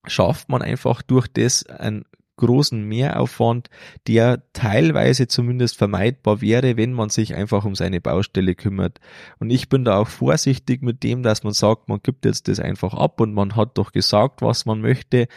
schafft 0.08 0.50
man 0.50 0.62
einfach 0.62 1.02
durch 1.02 1.28
das 1.28 1.66
ein 1.66 2.06
großen 2.38 2.84
Mehraufwand, 2.84 3.70
der 4.08 4.44
teilweise 4.54 5.28
zumindest 5.28 5.78
vermeidbar 5.78 6.42
wäre, 6.42 6.78
wenn 6.78 6.94
man 6.94 7.10
sich 7.10 7.36
einfach 7.36 7.66
um 7.66 7.76
seine 7.76 8.02
Baustelle 8.02 8.56
kümmert. 8.56 9.00
Und 9.40 9.50
ich 9.50 9.70
bin 9.70 9.86
da 9.86 9.98
auch 9.98 10.08
vorsichtig 10.08 10.82
mit 10.82 11.04
dem, 11.04 11.24
dass 11.24 11.44
man 11.44 11.54
sagt, 11.54 11.90
man 11.90 12.00
gibt 12.02 12.26
jetzt 12.26 12.48
das 12.48 12.60
einfach 12.60 12.94
ab 12.94 13.22
und 13.22 13.34
man 13.34 13.56
hat 13.56 13.78
doch 13.78 13.92
gesagt, 13.92 14.42
was 14.42 14.66
man 14.66 14.82
möchte. 14.82 15.28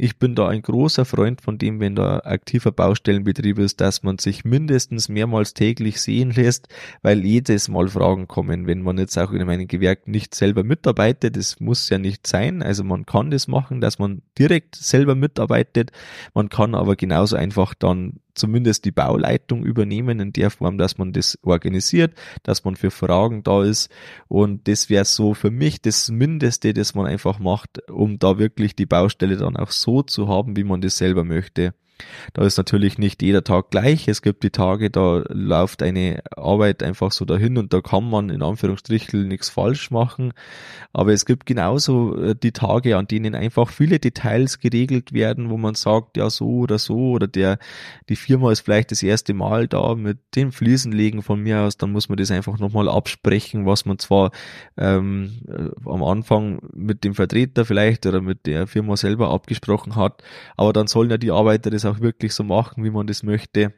Ich 0.00 0.16
bin 0.20 0.36
da 0.36 0.46
ein 0.46 0.62
großer 0.62 1.04
Freund 1.04 1.40
von 1.40 1.58
dem, 1.58 1.80
wenn 1.80 1.96
da 1.96 2.20
aktiver 2.20 2.70
Baustellenbetrieb 2.70 3.58
ist, 3.58 3.80
dass 3.80 4.04
man 4.04 4.18
sich 4.18 4.44
mindestens 4.44 5.08
mehrmals 5.08 5.54
täglich 5.54 6.00
sehen 6.00 6.30
lässt, 6.30 6.68
weil 7.02 7.24
jedes 7.24 7.68
Mal 7.68 7.88
Fragen 7.88 8.28
kommen, 8.28 8.68
wenn 8.68 8.82
man 8.82 8.96
jetzt 8.96 9.18
auch 9.18 9.32
in 9.32 9.44
meinem 9.44 9.66
Gewerk 9.66 10.06
nicht 10.06 10.36
selber 10.36 10.62
mitarbeitet. 10.62 11.36
Das 11.36 11.58
muss 11.58 11.90
ja 11.90 11.98
nicht 11.98 12.28
sein. 12.28 12.62
Also 12.62 12.84
man 12.84 13.06
kann 13.06 13.32
das 13.32 13.48
machen, 13.48 13.80
dass 13.80 13.98
man 13.98 14.22
direkt 14.38 14.76
selber 14.76 15.16
mitarbeitet. 15.16 15.90
Man 16.32 16.48
kann 16.48 16.76
aber 16.76 16.94
genauso 16.94 17.34
einfach 17.34 17.74
dann 17.74 18.20
zumindest 18.38 18.84
die 18.84 18.90
Bauleitung 18.90 19.64
übernehmen 19.64 20.20
in 20.20 20.32
der 20.32 20.50
Form, 20.50 20.78
dass 20.78 20.98
man 20.98 21.12
das 21.12 21.38
organisiert, 21.42 22.14
dass 22.42 22.64
man 22.64 22.76
für 22.76 22.90
Fragen 22.90 23.42
da 23.42 23.62
ist. 23.62 23.90
Und 24.28 24.68
das 24.68 24.88
wäre 24.88 25.04
so 25.04 25.34
für 25.34 25.50
mich 25.50 25.82
das 25.82 26.08
Mindeste, 26.10 26.72
das 26.72 26.94
man 26.94 27.06
einfach 27.06 27.38
macht, 27.38 27.90
um 27.90 28.18
da 28.18 28.38
wirklich 28.38 28.74
die 28.76 28.86
Baustelle 28.86 29.36
dann 29.36 29.56
auch 29.56 29.70
so 29.70 30.02
zu 30.02 30.28
haben, 30.28 30.56
wie 30.56 30.64
man 30.64 30.80
das 30.80 30.96
selber 30.96 31.24
möchte. 31.24 31.74
Da 32.32 32.44
ist 32.44 32.56
natürlich 32.56 32.98
nicht 32.98 33.22
jeder 33.22 33.44
Tag 33.44 33.70
gleich. 33.70 34.08
Es 34.08 34.22
gibt 34.22 34.42
die 34.42 34.50
Tage, 34.50 34.90
da 34.90 35.24
läuft 35.28 35.82
eine 35.82 36.22
Arbeit 36.36 36.82
einfach 36.82 37.12
so 37.12 37.24
dahin 37.24 37.58
und 37.58 37.72
da 37.72 37.80
kann 37.80 38.08
man 38.08 38.30
in 38.30 38.42
Anführungsstrichen 38.42 39.26
nichts 39.26 39.48
falsch 39.48 39.90
machen. 39.90 40.32
Aber 40.92 41.12
es 41.12 41.26
gibt 41.26 41.46
genauso 41.46 42.16
äh, 42.16 42.34
die 42.34 42.52
Tage, 42.52 42.96
an 42.96 43.06
denen 43.06 43.34
einfach 43.34 43.70
viele 43.70 43.98
Details 43.98 44.60
geregelt 44.60 45.12
werden, 45.12 45.50
wo 45.50 45.56
man 45.56 45.74
sagt, 45.74 46.16
ja 46.16 46.30
so 46.30 46.58
oder 46.58 46.78
so 46.78 47.10
oder 47.10 47.26
der, 47.26 47.58
die 48.08 48.16
Firma 48.16 48.52
ist 48.52 48.60
vielleicht 48.60 48.90
das 48.90 49.02
erste 49.02 49.34
Mal 49.34 49.68
da 49.68 49.94
mit 49.94 50.18
dem 50.34 50.52
Fliesenlegen 50.52 51.22
von 51.22 51.40
mir 51.40 51.60
aus, 51.60 51.76
dann 51.76 51.92
muss 51.92 52.08
man 52.08 52.18
das 52.18 52.30
einfach 52.30 52.58
nochmal 52.58 52.88
absprechen, 52.88 53.66
was 53.66 53.84
man 53.84 53.98
zwar 53.98 54.30
ähm, 54.76 55.40
äh, 55.48 55.88
am 55.88 56.02
Anfang 56.02 56.60
mit 56.74 57.04
dem 57.04 57.14
Vertreter 57.14 57.64
vielleicht 57.64 58.06
oder 58.06 58.20
mit 58.20 58.46
der 58.46 58.66
Firma 58.66 58.96
selber 58.96 59.30
abgesprochen 59.30 59.96
hat, 59.96 60.22
aber 60.56 60.72
dann 60.72 60.86
sollen 60.86 61.10
ja 61.10 61.18
die 61.18 61.30
Arbeiter 61.30 61.70
das 61.70 61.84
auch 61.88 62.00
wirklich 62.00 62.34
so 62.34 62.44
machen, 62.44 62.84
wie 62.84 62.90
man 62.90 63.06
das 63.06 63.22
möchte. 63.22 63.74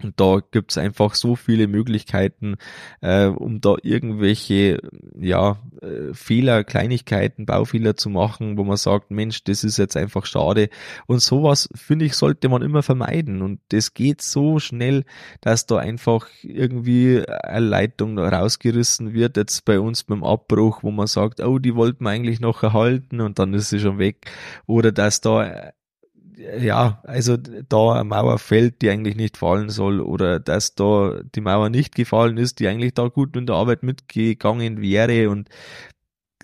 Und 0.00 0.20
da 0.20 0.40
gibt's 0.52 0.78
einfach 0.78 1.14
so 1.14 1.34
viele 1.34 1.66
Möglichkeiten, 1.66 2.56
äh, 3.00 3.26
um 3.26 3.60
da 3.60 3.74
irgendwelche 3.82 4.78
ja, 5.18 5.58
äh, 5.82 6.14
Fehler, 6.14 6.62
Kleinigkeiten, 6.62 7.46
Baufehler 7.46 7.96
zu 7.96 8.08
machen, 8.08 8.56
wo 8.58 8.62
man 8.62 8.76
sagt, 8.76 9.10
Mensch, 9.10 9.42
das 9.42 9.64
ist 9.64 9.76
jetzt 9.76 9.96
einfach 9.96 10.24
schade. 10.24 10.68
Und 11.06 11.20
sowas, 11.20 11.68
finde 11.74 12.04
ich, 12.04 12.14
sollte 12.14 12.48
man 12.48 12.62
immer 12.62 12.84
vermeiden. 12.84 13.42
Und 13.42 13.60
das 13.70 13.92
geht 13.92 14.22
so 14.22 14.60
schnell, 14.60 15.04
dass 15.40 15.66
da 15.66 15.78
einfach 15.78 16.28
irgendwie 16.42 17.26
eine 17.26 17.66
Leitung 17.66 18.20
rausgerissen 18.20 19.14
wird, 19.14 19.36
jetzt 19.36 19.64
bei 19.64 19.80
uns 19.80 20.04
beim 20.04 20.22
Abbruch, 20.22 20.84
wo 20.84 20.92
man 20.92 21.08
sagt, 21.08 21.40
oh, 21.40 21.58
die 21.58 21.74
wollten 21.74 22.04
wir 22.04 22.10
eigentlich 22.10 22.38
noch 22.38 22.62
erhalten 22.62 23.20
und 23.20 23.40
dann 23.40 23.52
ist 23.52 23.70
sie 23.70 23.80
schon 23.80 23.98
weg. 23.98 24.30
Oder 24.66 24.92
dass 24.92 25.20
da 25.20 25.72
ja, 26.38 27.00
also 27.04 27.36
da 27.36 27.92
eine 27.92 28.04
Mauer 28.04 28.38
fällt, 28.38 28.82
die 28.82 28.90
eigentlich 28.90 29.16
nicht 29.16 29.36
fallen 29.36 29.70
soll, 29.70 30.00
oder 30.00 30.40
dass 30.40 30.74
da 30.74 31.20
die 31.34 31.40
Mauer 31.40 31.70
nicht 31.70 31.94
gefallen 31.94 32.36
ist, 32.36 32.60
die 32.60 32.68
eigentlich 32.68 32.94
da 32.94 33.08
gut 33.08 33.36
in 33.36 33.46
der 33.46 33.56
Arbeit 33.56 33.82
mitgegangen 33.82 34.80
wäre 34.80 35.30
und 35.30 35.48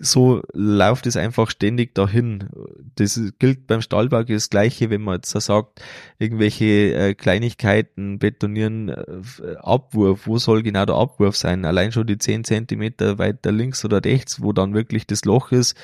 so 0.01 0.41
läuft 0.53 1.07
es 1.07 1.15
einfach 1.15 1.49
ständig 1.49 1.95
dahin. 1.95 2.49
Das 2.95 3.19
gilt 3.39 3.65
beim 3.67 3.81
Stahlbau 3.81 4.23
das 4.23 4.49
Gleiche, 4.49 4.89
wenn 4.89 5.01
man 5.01 5.15
jetzt 5.15 5.31
sagt, 5.31 5.81
irgendwelche 6.19 6.93
äh, 6.93 7.13
Kleinigkeiten 7.13 8.19
betonieren, 8.19 8.89
äh, 8.89 9.55
Abwurf, 9.61 10.27
wo 10.27 10.37
soll 10.37 10.63
genau 10.63 10.85
der 10.85 10.95
Abwurf 10.95 11.37
sein? 11.37 11.63
Allein 11.63 11.93
schon 11.93 12.07
die 12.07 12.17
zehn 12.17 12.43
Zentimeter 12.43 13.17
weiter 13.19 13.53
links 13.53 13.85
oder 13.85 14.03
rechts, 14.03 14.41
wo 14.41 14.51
dann 14.51 14.73
wirklich 14.73 15.07
das 15.07 15.23
Loch 15.23 15.53
ist, 15.53 15.77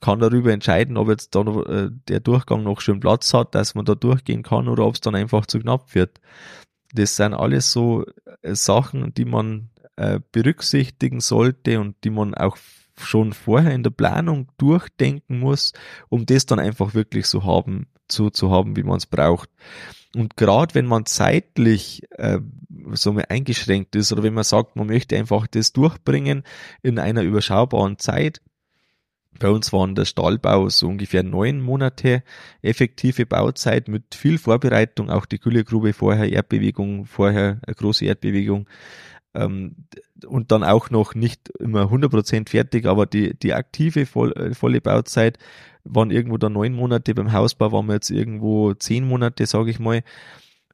kann 0.00 0.20
darüber 0.20 0.52
entscheiden, 0.52 0.96
ob 0.96 1.08
jetzt 1.08 1.34
da 1.34 1.44
noch, 1.44 1.66
äh, 1.66 1.90
der 2.08 2.20
Durchgang 2.20 2.62
noch 2.62 2.80
schön 2.80 3.00
Platz 3.00 3.32
hat, 3.34 3.54
dass 3.54 3.74
man 3.74 3.84
da 3.84 3.94
durchgehen 3.94 4.42
kann 4.42 4.68
oder 4.68 4.86
ob 4.86 4.94
es 4.94 5.00
dann 5.00 5.14
einfach 5.14 5.46
zu 5.46 5.60
knapp 5.60 5.94
wird. 5.94 6.20
Das 6.92 7.16
sind 7.16 7.34
alles 7.34 7.72
so 7.72 8.04
äh, 8.42 8.54
Sachen, 8.54 9.14
die 9.14 9.24
man 9.24 9.70
äh, 9.96 10.20
berücksichtigen 10.32 11.20
sollte 11.20 11.80
und 11.80 11.96
die 12.04 12.10
man 12.10 12.34
auch 12.34 12.56
schon 12.98 13.32
vorher 13.32 13.74
in 13.74 13.82
der 13.82 13.90
Planung 13.90 14.48
durchdenken 14.58 15.40
muss, 15.40 15.72
um 16.08 16.26
das 16.26 16.46
dann 16.46 16.58
einfach 16.58 16.94
wirklich 16.94 17.26
so 17.26 17.44
haben, 17.44 17.86
so 18.10 18.30
zu 18.30 18.50
haben, 18.50 18.76
wie 18.76 18.82
man 18.82 18.96
es 18.96 19.06
braucht. 19.06 19.50
Und 20.14 20.36
gerade 20.36 20.74
wenn 20.74 20.86
man 20.86 21.04
zeitlich 21.04 22.02
äh, 22.12 22.38
so 22.92 23.18
eingeschränkt 23.28 23.94
ist 23.96 24.12
oder 24.12 24.22
wenn 24.22 24.34
man 24.34 24.44
sagt, 24.44 24.76
man 24.76 24.86
möchte 24.86 25.16
einfach 25.16 25.46
das 25.46 25.72
durchbringen 25.72 26.42
in 26.82 26.98
einer 26.98 27.22
überschaubaren 27.22 27.98
Zeit, 27.98 28.40
bei 29.38 29.50
uns 29.50 29.72
waren 29.72 29.94
der 29.94 30.04
Stahlbau 30.04 30.68
so 30.68 30.88
ungefähr 30.88 31.22
neun 31.22 31.60
Monate 31.60 32.22
effektive 32.62 33.26
Bauzeit 33.26 33.88
mit 33.88 34.14
viel 34.14 34.38
Vorbereitung, 34.38 35.10
auch 35.10 35.26
die 35.26 35.38
Güllegrube 35.38 35.92
vorher, 35.92 36.30
Erdbewegung, 36.30 37.06
vorher 37.06 37.60
eine 37.66 37.74
große 37.74 38.04
Erdbewegung. 38.04 38.68
Ähm, 39.34 39.76
und 40.26 40.50
dann 40.50 40.64
auch 40.64 40.90
noch 40.90 41.14
nicht 41.14 41.50
immer 41.58 41.84
100% 41.84 42.48
fertig, 42.48 42.86
aber 42.86 43.06
die, 43.06 43.38
die 43.38 43.52
aktive 43.52 44.00
äh, 44.00 44.54
volle 44.54 44.80
Bauzeit 44.80 45.38
waren 45.84 46.10
irgendwo 46.10 46.38
da 46.38 46.48
neun 46.48 46.72
Monate, 46.72 47.14
beim 47.14 47.32
Hausbau 47.32 47.70
waren 47.72 47.86
wir 47.86 47.94
jetzt 47.94 48.10
irgendwo 48.10 48.74
zehn 48.74 49.06
Monate, 49.06 49.46
sage 49.46 49.70
ich 49.70 49.78
mal 49.78 50.02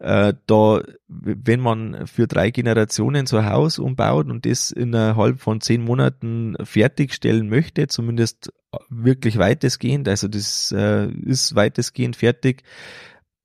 äh, 0.02 0.34
da, 0.46 0.82
wenn 1.06 1.60
man 1.60 2.08
für 2.08 2.26
drei 2.26 2.50
Generationen 2.50 3.26
so 3.26 3.36
ein 3.36 3.48
Haus 3.48 3.78
umbaut 3.78 4.26
und 4.26 4.44
das 4.44 4.72
innerhalb 4.72 5.40
von 5.40 5.60
zehn 5.60 5.82
Monaten 5.82 6.56
fertigstellen 6.64 7.48
möchte, 7.48 7.86
zumindest 7.86 8.52
wirklich 8.88 9.38
weitestgehend, 9.38 10.08
also 10.08 10.26
das 10.26 10.72
äh, 10.72 11.06
ist 11.08 11.54
weitestgehend 11.54 12.16
fertig, 12.16 12.64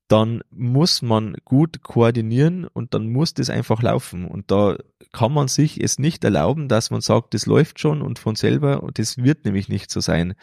dann 0.08 0.42
muss 0.50 1.04
man 1.04 1.36
gut 1.46 1.84
koordinieren 1.84 2.66
und 2.66 2.94
dann 2.96 3.12
muss 3.12 3.36
das 3.36 3.52
einfach 3.52 3.84
laufen. 3.84 4.26
Und 4.26 4.50
da 4.50 4.78
kann 5.12 5.34
man 5.34 5.50
sich 5.50 5.80
es 5.84 6.00
nicht 6.00 6.24
erlauben, 6.24 6.70
dass 6.70 6.90
man 6.90 7.02
sagt, 7.02 7.36
das 7.36 7.46
läuft 7.46 7.80
schon 7.80 8.02
und 8.02 8.18
von 8.18 8.36
selber 8.36 8.82
und 8.82 8.98
das 8.98 9.18
wird 9.18 9.46
nämlich 9.46 9.70
nicht 9.70 9.92
so 9.92 10.00
sein. 10.00 10.34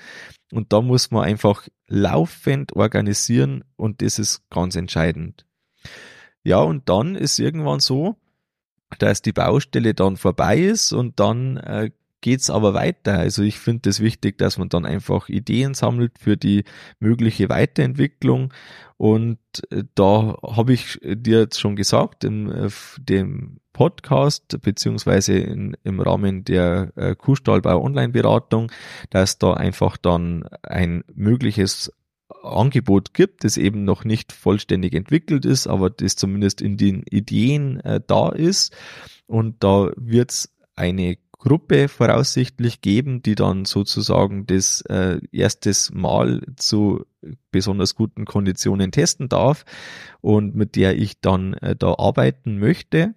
Und 0.52 0.72
da 0.72 0.80
muss 0.80 1.10
man 1.10 1.24
einfach 1.24 1.66
laufend 1.88 2.76
organisieren 2.76 3.64
und 3.76 4.00
das 4.00 4.20
ist 4.20 4.48
ganz 4.50 4.76
entscheidend. 4.76 5.44
Ja, 6.44 6.58
und 6.58 6.88
dann 6.88 7.16
ist 7.16 7.38
irgendwann 7.38 7.80
so, 7.80 8.16
dass 8.98 9.22
die 9.22 9.32
Baustelle 9.32 9.94
dann 9.94 10.16
vorbei 10.16 10.58
ist 10.58 10.92
und 10.92 11.18
dann 11.18 11.56
äh, 11.56 11.90
geht's 12.20 12.48
aber 12.48 12.72
weiter. 12.72 13.18
Also 13.18 13.42
ich 13.42 13.58
finde 13.58 13.90
es 13.90 13.96
das 13.96 14.04
wichtig, 14.04 14.38
dass 14.38 14.56
man 14.56 14.70
dann 14.70 14.86
einfach 14.86 15.28
Ideen 15.28 15.74
sammelt 15.74 16.18
für 16.18 16.36
die 16.36 16.64
mögliche 16.98 17.48
Weiterentwicklung. 17.48 18.52
Und 18.96 19.38
äh, 19.70 19.84
da 19.94 20.38
habe 20.42 20.72
ich 20.72 20.98
dir 21.02 21.40
jetzt 21.40 21.60
schon 21.60 21.76
gesagt, 21.76 22.24
in 22.24 22.50
äh, 22.50 22.70
dem 22.98 23.60
Podcast 23.74 24.58
beziehungsweise 24.62 25.34
in, 25.34 25.76
im 25.84 26.00
Rahmen 26.00 26.44
der 26.44 26.92
äh, 26.96 27.14
Kuhstallbau 27.14 27.82
Online-Beratung, 27.82 28.72
dass 29.10 29.38
da 29.38 29.52
einfach 29.52 29.98
dann 29.98 30.44
ein 30.62 31.04
mögliches 31.14 31.92
Angebot 32.42 33.14
gibt, 33.14 33.44
das 33.44 33.56
eben 33.56 33.84
noch 33.84 34.04
nicht 34.04 34.32
vollständig 34.32 34.94
entwickelt 34.94 35.44
ist, 35.44 35.66
aber 35.66 35.90
das 35.90 36.16
zumindest 36.16 36.60
in 36.60 36.76
den 36.76 37.02
Ideen 37.10 37.80
äh, 37.80 38.00
da 38.06 38.30
ist. 38.30 38.74
Und 39.26 39.62
da 39.64 39.90
wird 39.96 40.30
es 40.30 40.54
eine 40.76 41.16
Gruppe 41.44 41.88
voraussichtlich 41.88 42.80
geben, 42.80 43.22
die 43.22 43.34
dann 43.34 43.66
sozusagen 43.66 44.46
das 44.46 44.80
äh, 44.82 45.20
erstes 45.30 45.92
Mal 45.92 46.40
zu 46.56 47.04
besonders 47.50 47.94
guten 47.94 48.24
Konditionen 48.24 48.92
testen 48.92 49.28
darf 49.28 49.64
und 50.22 50.54
mit 50.54 50.74
der 50.74 50.96
ich 50.96 51.20
dann 51.20 51.52
äh, 51.54 51.76
da 51.76 51.94
arbeiten 51.98 52.58
möchte. 52.58 53.14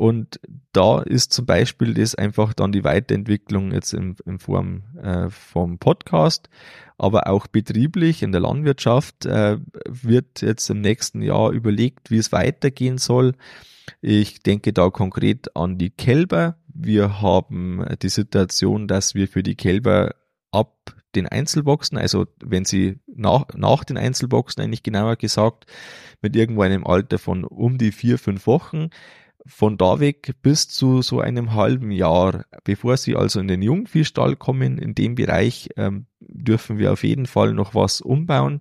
Und 0.00 0.40
da 0.72 1.02
ist 1.02 1.30
zum 1.30 1.44
Beispiel 1.44 1.92
das 1.92 2.14
einfach 2.14 2.54
dann 2.54 2.72
die 2.72 2.84
Weiterentwicklung 2.84 3.70
jetzt 3.70 3.92
in, 3.92 4.16
in 4.24 4.38
Form 4.38 4.84
äh, 4.96 5.28
vom 5.28 5.78
Podcast, 5.78 6.48
aber 6.96 7.26
auch 7.26 7.46
betrieblich 7.46 8.22
in 8.22 8.32
der 8.32 8.40
Landwirtschaft 8.40 9.26
äh, 9.26 9.58
wird 9.84 10.40
jetzt 10.40 10.70
im 10.70 10.80
nächsten 10.80 11.20
Jahr 11.20 11.50
überlegt, 11.50 12.10
wie 12.10 12.16
es 12.16 12.32
weitergehen 12.32 12.96
soll. 12.96 13.34
Ich 14.00 14.42
denke 14.42 14.72
da 14.72 14.88
konkret 14.88 15.54
an 15.54 15.76
die 15.76 15.90
Kälber. 15.90 16.56
Wir 16.72 17.20
haben 17.20 17.84
die 18.00 18.08
Situation, 18.08 18.88
dass 18.88 19.14
wir 19.14 19.28
für 19.28 19.42
die 19.42 19.54
Kälber 19.54 20.14
ab 20.50 20.94
den 21.14 21.26
Einzelboxen, 21.26 21.98
also 21.98 22.26
wenn 22.42 22.64
sie 22.64 23.00
nach, 23.06 23.48
nach 23.54 23.84
den 23.84 23.98
Einzelboxen 23.98 24.62
eigentlich 24.62 24.82
genauer 24.82 25.16
gesagt, 25.16 25.66
mit 26.22 26.34
irgendwo 26.36 26.62
einem 26.62 26.86
Alter 26.86 27.18
von 27.18 27.44
um 27.44 27.76
die 27.76 27.92
vier, 27.92 28.18
fünf 28.18 28.46
Wochen 28.46 28.88
von 29.46 29.76
da 29.76 30.00
weg 30.00 30.34
bis 30.42 30.68
zu 30.68 31.02
so 31.02 31.20
einem 31.20 31.54
halben 31.54 31.90
Jahr, 31.90 32.44
bevor 32.64 32.96
sie 32.96 33.16
also 33.16 33.40
in 33.40 33.48
den 33.48 33.62
Jungviehstall 33.62 34.36
kommen, 34.36 34.78
in 34.78 34.94
dem 34.94 35.14
Bereich 35.14 35.70
ähm, 35.76 36.06
dürfen 36.20 36.78
wir 36.78 36.92
auf 36.92 37.04
jeden 37.04 37.26
Fall 37.26 37.54
noch 37.54 37.74
was 37.74 38.00
umbauen. 38.00 38.60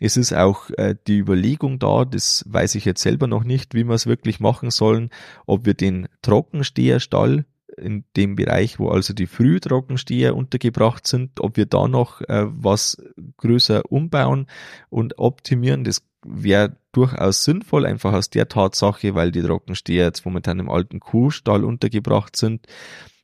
Es 0.00 0.16
ist 0.16 0.32
auch 0.32 0.70
äh, 0.70 0.94
die 1.06 1.18
Überlegung 1.18 1.78
da, 1.78 2.04
das 2.04 2.44
weiß 2.48 2.74
ich 2.74 2.84
jetzt 2.84 3.02
selber 3.02 3.26
noch 3.26 3.44
nicht, 3.44 3.74
wie 3.74 3.84
wir 3.84 3.94
es 3.94 4.06
wirklich 4.06 4.40
machen 4.40 4.70
sollen, 4.70 5.10
ob 5.46 5.66
wir 5.66 5.74
den 5.74 6.08
Trockensteherstall 6.22 7.44
in 7.76 8.04
dem 8.16 8.36
Bereich, 8.36 8.78
wo 8.78 8.88
also 8.88 9.12
die 9.14 9.26
Frühtrockensteher 9.26 10.36
untergebracht 10.36 11.06
sind, 11.06 11.40
ob 11.40 11.56
wir 11.56 11.66
da 11.66 11.88
noch 11.88 12.20
äh, 12.22 12.46
was 12.46 13.02
größer 13.36 13.90
umbauen 13.90 14.46
und 14.88 15.18
optimieren. 15.18 15.84
Das 15.84 16.02
wäre 16.24 16.76
durchaus 16.92 17.44
sinnvoll, 17.44 17.86
einfach 17.86 18.12
aus 18.12 18.30
der 18.30 18.48
Tatsache, 18.48 19.14
weil 19.14 19.30
die 19.30 19.42
Trockensteher 19.42 20.04
jetzt 20.04 20.24
momentan 20.24 20.58
im 20.58 20.70
alten 20.70 21.00
Kuhstall 21.00 21.64
untergebracht 21.64 22.36
sind 22.36 22.66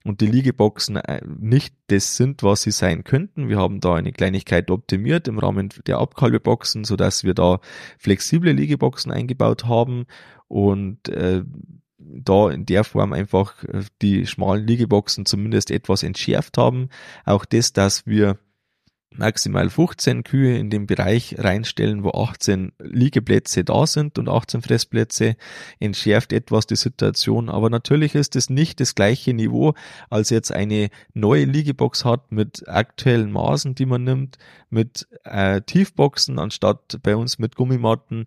und 0.06 0.20
die 0.20 0.26
Liegeboxen 0.26 0.96
äh, 0.96 1.20
nicht 1.26 1.74
das 1.88 2.16
sind, 2.16 2.42
was 2.42 2.62
sie 2.62 2.70
sein 2.70 3.02
könnten. 3.02 3.48
Wir 3.48 3.58
haben 3.58 3.80
da 3.80 3.94
eine 3.94 4.12
Kleinigkeit 4.12 4.70
optimiert 4.70 5.26
im 5.26 5.38
Rahmen 5.38 5.70
der 5.86 5.98
Abkalbeboxen, 5.98 6.84
so 6.84 6.96
dass 6.96 7.24
wir 7.24 7.34
da 7.34 7.58
flexible 7.98 8.52
Liegeboxen 8.52 9.10
eingebaut 9.10 9.64
haben 9.64 10.06
und 10.48 11.08
äh, 11.08 11.42
da 11.98 12.50
in 12.50 12.66
der 12.66 12.84
Form 12.84 13.12
einfach 13.12 13.64
äh, 13.64 13.82
die 14.00 14.26
schmalen 14.26 14.66
Liegeboxen 14.66 15.26
zumindest 15.26 15.70
etwas 15.70 16.02
entschärft 16.02 16.56
haben. 16.56 16.88
Auch 17.24 17.44
das, 17.44 17.72
dass 17.72 18.06
wir 18.06 18.38
maximal 19.18 19.70
15 19.70 20.24
Kühe 20.24 20.58
in 20.58 20.70
den 20.70 20.86
Bereich 20.86 21.36
reinstellen, 21.38 22.04
wo 22.04 22.10
18 22.10 22.72
Liegeplätze 22.78 23.64
da 23.64 23.86
sind 23.86 24.18
und 24.18 24.28
18 24.28 24.62
Fressplätze, 24.62 25.36
entschärft 25.80 26.32
etwas 26.32 26.66
die 26.66 26.76
Situation. 26.76 27.48
Aber 27.48 27.70
natürlich 27.70 28.14
ist 28.14 28.36
es 28.36 28.50
nicht 28.50 28.80
das 28.80 28.94
gleiche 28.94 29.34
Niveau, 29.34 29.74
als 30.10 30.30
jetzt 30.30 30.52
eine 30.52 30.90
neue 31.14 31.44
Liegebox 31.44 32.04
hat 32.04 32.32
mit 32.32 32.68
aktuellen 32.68 33.32
Maßen, 33.32 33.74
die 33.74 33.86
man 33.86 34.04
nimmt, 34.04 34.38
mit 34.70 35.06
äh, 35.24 35.60
Tiefboxen 35.62 36.38
anstatt 36.38 36.98
bei 37.02 37.16
uns 37.16 37.38
mit 37.38 37.56
Gummimatten. 37.56 38.26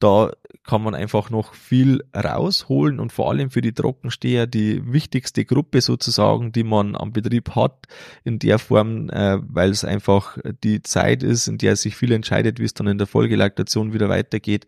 Da 0.00 0.32
kann 0.64 0.82
man 0.82 0.94
einfach 0.94 1.30
noch 1.30 1.54
viel 1.54 2.02
rausholen 2.14 3.00
und 3.00 3.12
vor 3.12 3.30
allem 3.30 3.50
für 3.50 3.60
die 3.60 3.72
Trockensteher 3.72 4.46
die 4.46 4.92
wichtigste 4.92 5.44
Gruppe 5.44 5.80
sozusagen, 5.80 6.52
die 6.52 6.64
man 6.64 6.96
am 6.96 7.12
Betrieb 7.12 7.54
hat, 7.54 7.86
in 8.24 8.38
der 8.38 8.58
Form, 8.58 9.08
äh, 9.10 9.38
weil 9.42 9.70
es 9.70 9.84
einfach 9.84 10.38
die 10.64 10.82
Zeit 10.82 11.22
ist, 11.22 11.48
in 11.48 11.58
der 11.58 11.76
sich 11.76 11.96
viel 11.96 12.12
entscheidet, 12.12 12.58
wie 12.58 12.64
es 12.64 12.74
dann 12.74 12.86
in 12.86 12.98
der 12.98 13.06
Folgelaktation 13.06 13.92
wieder 13.92 14.08
weitergeht 14.08 14.66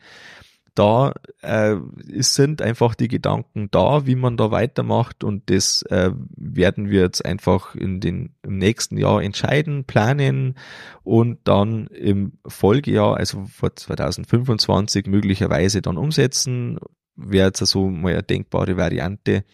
da 0.75 1.13
äh, 1.43 1.77
sind 2.19 2.63
einfach 2.63 2.95
die 2.95 3.09
Gedanken 3.09 3.69
da, 3.71 4.07
wie 4.07 4.15
man 4.15 4.37
da 4.37 4.51
weitermacht 4.51 5.23
und 5.23 5.51
das 5.51 5.83
äh, 5.83 6.11
werden 6.37 6.91
wir 6.91 7.03
jetzt 7.03 7.25
einfach 7.25 7.75
in 7.75 8.01
den 8.01 8.35
im 8.43 8.59
nächsten 8.59 8.97
Jahr 8.97 9.23
entscheiden, 9.23 9.85
planen 9.85 10.57
und 11.03 11.41
dann 11.45 11.89
im 11.89 12.39
Folgejahr, 12.47 13.17
also 13.17 13.45
vor 13.45 13.77
2025 13.77 15.07
möglicherweise 15.07 15.83
dann 15.83 15.99
umsetzen. 15.99 16.79
Wäre 17.15 17.49
jetzt 17.49 17.59
so 17.59 17.89
mal 17.89 18.13
eine 18.13 18.23
denkbare 18.23 18.79
Variante. 18.79 19.45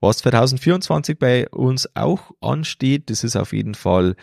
Was 0.00 0.18
2024 0.18 1.18
bei 1.18 1.48
uns 1.48 1.88
auch 1.96 2.32
ansteht, 2.42 3.08
das 3.08 3.24
ist 3.24 3.36
auf 3.36 3.54
jeden 3.54 3.74
Fall 3.74 4.14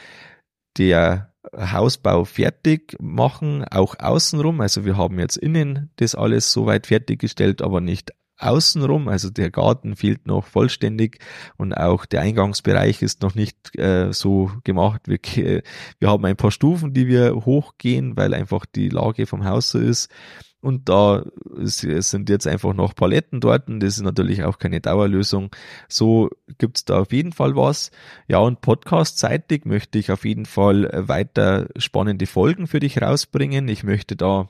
der 0.77 1.35
Hausbau 1.55 2.25
fertig 2.25 2.95
machen, 2.99 3.65
auch 3.65 3.99
außenrum. 3.99 4.61
Also 4.61 4.85
wir 4.85 4.97
haben 4.97 5.19
jetzt 5.19 5.37
innen 5.37 5.91
das 5.97 6.15
alles 6.15 6.51
soweit 6.51 6.87
fertiggestellt, 6.87 7.61
aber 7.61 7.81
nicht 7.81 8.11
außenrum. 8.37 9.07
Also 9.07 9.29
der 9.29 9.51
Garten 9.51 9.95
fehlt 9.95 10.27
noch 10.27 10.45
vollständig 10.45 11.19
und 11.57 11.73
auch 11.73 12.05
der 12.05 12.21
Eingangsbereich 12.21 13.01
ist 13.01 13.21
noch 13.21 13.35
nicht 13.35 13.77
äh, 13.77 14.11
so 14.11 14.51
gemacht. 14.63 15.03
Wir, 15.07 15.61
wir 15.99 16.09
haben 16.09 16.25
ein 16.25 16.35
paar 16.35 16.51
Stufen, 16.51 16.93
die 16.93 17.07
wir 17.07 17.45
hochgehen, 17.45 18.17
weil 18.17 18.33
einfach 18.33 18.65
die 18.65 18.89
Lage 18.89 19.25
vom 19.25 19.45
Haus 19.45 19.69
so 19.69 19.79
ist. 19.79 20.09
Und 20.65 20.89
da 20.89 21.24
sind 21.60 22.27
jetzt 22.27 22.48
einfach 22.48 22.74
noch 22.74 22.95
Paletten 22.95 23.39
dort. 23.39 23.67
Und 23.67 23.81
das 23.81 23.98
ist 23.98 24.03
natürlich 24.03 24.43
auch 24.43 24.57
keine 24.57 24.81
Dauerlösung. 24.81 25.51
So 25.88 26.31
gibt's 26.57 26.86
da 26.86 27.01
auf 27.01 27.12
jeden 27.12 27.34
Fall 27.34 27.55
was. 27.55 27.91
Ja, 28.27 28.39
und 28.39 28.62
podcast-seitig 28.62 29.65
möchte 29.65 30.00
ich 30.00 30.12
auf 30.12 30.25
jeden 30.25 30.48
Fall 30.48 30.89
weiter 31.07 31.67
spannende 31.77 32.25
Folgen 32.25 32.65
für 32.65 32.79
dich 32.79 33.00
rausbringen. 33.00 33.67
Ich 33.67 33.84
möchte 33.84 34.15
da 34.15 34.50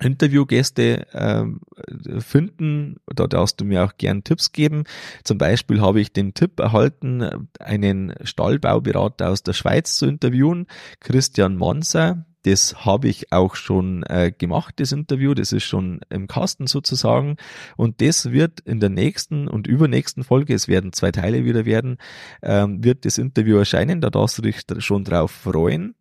Interviewgäste 0.00 1.06
äh, 1.12 2.20
finden, 2.20 2.96
da 3.06 3.28
darfst 3.28 3.60
du 3.60 3.64
mir 3.64 3.84
auch 3.84 3.96
gern 3.96 4.24
Tipps 4.24 4.50
geben. 4.50 4.84
Zum 5.22 5.38
Beispiel 5.38 5.80
habe 5.80 6.00
ich 6.00 6.12
den 6.12 6.34
Tipp 6.34 6.58
erhalten, 6.58 7.48
einen 7.60 8.12
Stallbauberater 8.24 9.30
aus 9.30 9.44
der 9.44 9.52
Schweiz 9.52 9.96
zu 9.98 10.06
interviewen, 10.06 10.66
Christian 10.98 11.56
Monser. 11.56 12.24
Das 12.42 12.84
habe 12.84 13.08
ich 13.08 13.32
auch 13.32 13.56
schon 13.56 14.02
äh, 14.04 14.32
gemacht, 14.36 14.74
das 14.78 14.92
Interview. 14.92 15.34
Das 15.34 15.52
ist 15.52 15.64
schon 15.64 16.00
im 16.08 16.28
Kasten 16.28 16.66
sozusagen. 16.66 17.36
Und 17.76 18.00
das 18.00 18.30
wird 18.30 18.60
in 18.60 18.80
der 18.80 18.90
nächsten 18.90 19.48
und 19.48 19.66
übernächsten 19.66 20.24
Folge, 20.24 20.54
es 20.54 20.68
werden 20.68 20.92
zwei 20.92 21.10
Teile 21.10 21.44
wieder 21.44 21.64
werden, 21.64 21.98
ähm, 22.42 22.82
wird 22.84 23.04
das 23.04 23.18
Interview 23.18 23.58
erscheinen. 23.58 24.00
Da 24.00 24.10
darfst 24.10 24.38
du 24.38 24.42
dich 24.42 24.62
schon 24.78 25.04
drauf 25.04 25.30
freuen. 25.30 25.94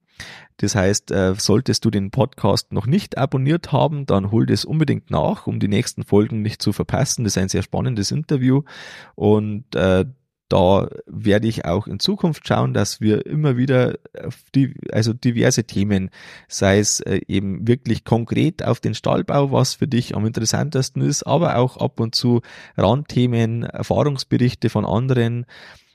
Das 0.57 0.73
heißt, 0.75 1.11
äh, 1.11 1.35
solltest 1.37 1.85
du 1.85 1.91
den 1.91 2.09
Podcast 2.09 2.71
noch 2.71 2.87
nicht 2.87 3.17
abonniert 3.17 3.71
haben, 3.71 4.07
dann 4.07 4.31
hol 4.31 4.47
das 4.47 4.65
unbedingt 4.65 5.11
nach, 5.11 5.45
um 5.45 5.59
die 5.59 5.67
nächsten 5.67 6.03
Folgen 6.03 6.41
nicht 6.41 6.61
zu 6.61 6.73
verpassen. 6.73 7.23
Das 7.23 7.33
ist 7.33 7.41
ein 7.41 7.49
sehr 7.49 7.61
spannendes 7.61 8.09
Interview 8.09 8.63
und 9.13 9.75
äh, 9.75 10.05
da 10.49 10.87
werde 11.05 11.47
ich 11.47 11.65
auch 11.65 11.87
in 11.87 11.99
Zukunft 11.99 12.47
schauen, 12.47 12.73
dass 12.73 13.01
wir 13.01 13.25
immer 13.25 13.57
wieder 13.57 13.95
die, 14.55 14.73
also 14.91 15.13
diverse 15.13 15.65
Themen, 15.65 16.09
sei 16.47 16.79
es 16.79 16.99
äh, 17.01 17.21
eben 17.27 17.67
wirklich 17.67 18.03
konkret 18.03 18.63
auf 18.63 18.79
den 18.79 18.93
Stallbau, 18.93 19.51
was 19.51 19.75
für 19.75 19.87
dich 19.87 20.15
am 20.15 20.25
interessantesten 20.25 21.01
ist, 21.01 21.23
aber 21.23 21.57
auch 21.57 21.77
ab 21.77 21.99
und 21.99 22.15
zu 22.15 22.41
Randthemen, 22.77 23.63
Erfahrungsberichte 23.63 24.69
von 24.69 24.85
anderen 24.85 25.45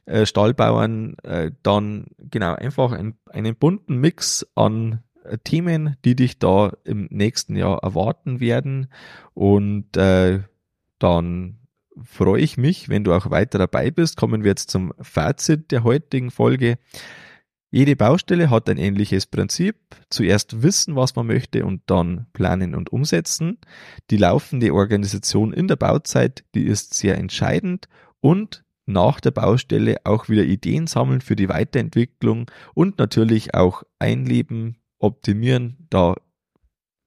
äh, 0.04 0.26
Stallbauern, 0.26 1.16
äh, 1.22 1.52
dann 1.62 2.06
genau 2.18 2.54
einfach 2.54 2.92
ein, 2.92 3.14
einen 3.30 3.56
bunten 3.56 3.96
Mix 3.96 4.46
an 4.54 5.02
Themen, 5.44 5.96
die 6.04 6.16
dich 6.16 6.38
da 6.38 6.72
im 6.84 7.06
nächsten 7.10 7.56
Jahr 7.56 7.82
erwarten 7.82 8.40
werden. 8.40 8.88
Und 9.34 9.96
äh, 9.96 10.40
dann 10.98 11.58
freue 12.02 12.40
ich 12.40 12.57
mich, 12.57 12.88
wenn 12.88 13.05
du 13.05 13.12
auch 13.12 13.31
weiter 13.31 13.59
dabei 13.59 13.90
bist. 13.90 14.16
Kommen 14.16 14.44
wir 14.44 14.50
jetzt 14.50 14.70
zum 14.70 14.92
Fazit 15.00 15.70
der 15.70 15.85
heutigen 15.85 16.31
Folge. 16.31 16.78
Jede 17.70 17.96
Baustelle 17.96 18.50
hat 18.50 18.68
ein 18.68 18.76
ähnliches 18.76 19.26
Prinzip. 19.26 19.76
Zuerst 20.11 20.62
wissen, 20.62 20.94
was 20.94 21.16
man 21.16 21.26
möchte 21.26 21.64
und 21.64 21.83
dann 21.87 22.26
planen 22.35 22.74
und 22.74 22.92
umsetzen. 22.92 23.59
Die 24.11 24.18
laufende 24.18 24.74
Organisation 24.74 25.55
in 25.55 25.68
der 25.68 25.76
Bauzeit, 25.76 26.44
die 26.55 26.64
ist 26.64 26.92
sehr 26.92 27.16
entscheidend 27.16 27.88
und 28.20 28.62
nach 28.85 29.20
der 29.20 29.31
Baustelle 29.31 29.96
auch 30.05 30.28
wieder 30.28 30.42
Ideen 30.42 30.87
sammeln 30.87 31.22
für 31.22 31.37
die 31.37 31.48
Weiterentwicklung 31.48 32.50
und 32.74 32.98
natürlich 32.98 33.55
auch 33.55 33.85
einleben, 33.98 34.76
optimieren. 34.98 35.87
Da 35.88 36.16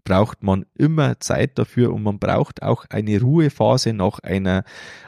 braucht 0.06 0.44
man 0.44 0.65
immer 0.76 1.20
Zeit 1.20 1.60
dafür 1.60 1.91
und 1.91 2.04
man 2.04 2.20
braucht 2.20 2.63
auch 2.63 2.86
eine 2.89 3.20
Ruhephase 3.20 3.91
nach 3.91 4.20
einer 4.20 4.63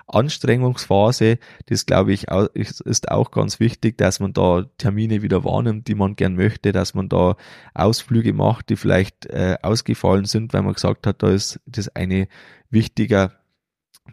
Anstrengungsphase. 0.07 1.37
Das 1.67 1.85
glaube 1.85 2.11
ich 2.13 2.27
ist 2.27 3.11
auch 3.11 3.31
ganz 3.31 3.61
wichtig, 3.61 3.97
dass 3.97 4.19
man 4.19 4.33
da 4.33 4.65
Termine 4.77 5.21
wieder 5.21 5.45
wahrnimmt, 5.45 5.87
die 5.87 5.95
man 5.95 6.17
gern 6.17 6.35
möchte, 6.35 6.73
dass 6.73 6.93
man 6.93 7.07
da 7.07 7.37
Ausflüge 7.73 8.33
macht, 8.33 8.69
die 8.69 8.75
vielleicht 8.75 9.27
äh, 9.27 9.57
ausgefallen 9.61 10.25
sind, 10.25 10.53
weil 10.53 10.63
man 10.63 10.73
gesagt 10.73 11.07
hat, 11.07 11.23
da 11.23 11.29
ist 11.29 11.61
das 11.65 11.87
eine 11.95 12.27
wichtiger 12.69 13.31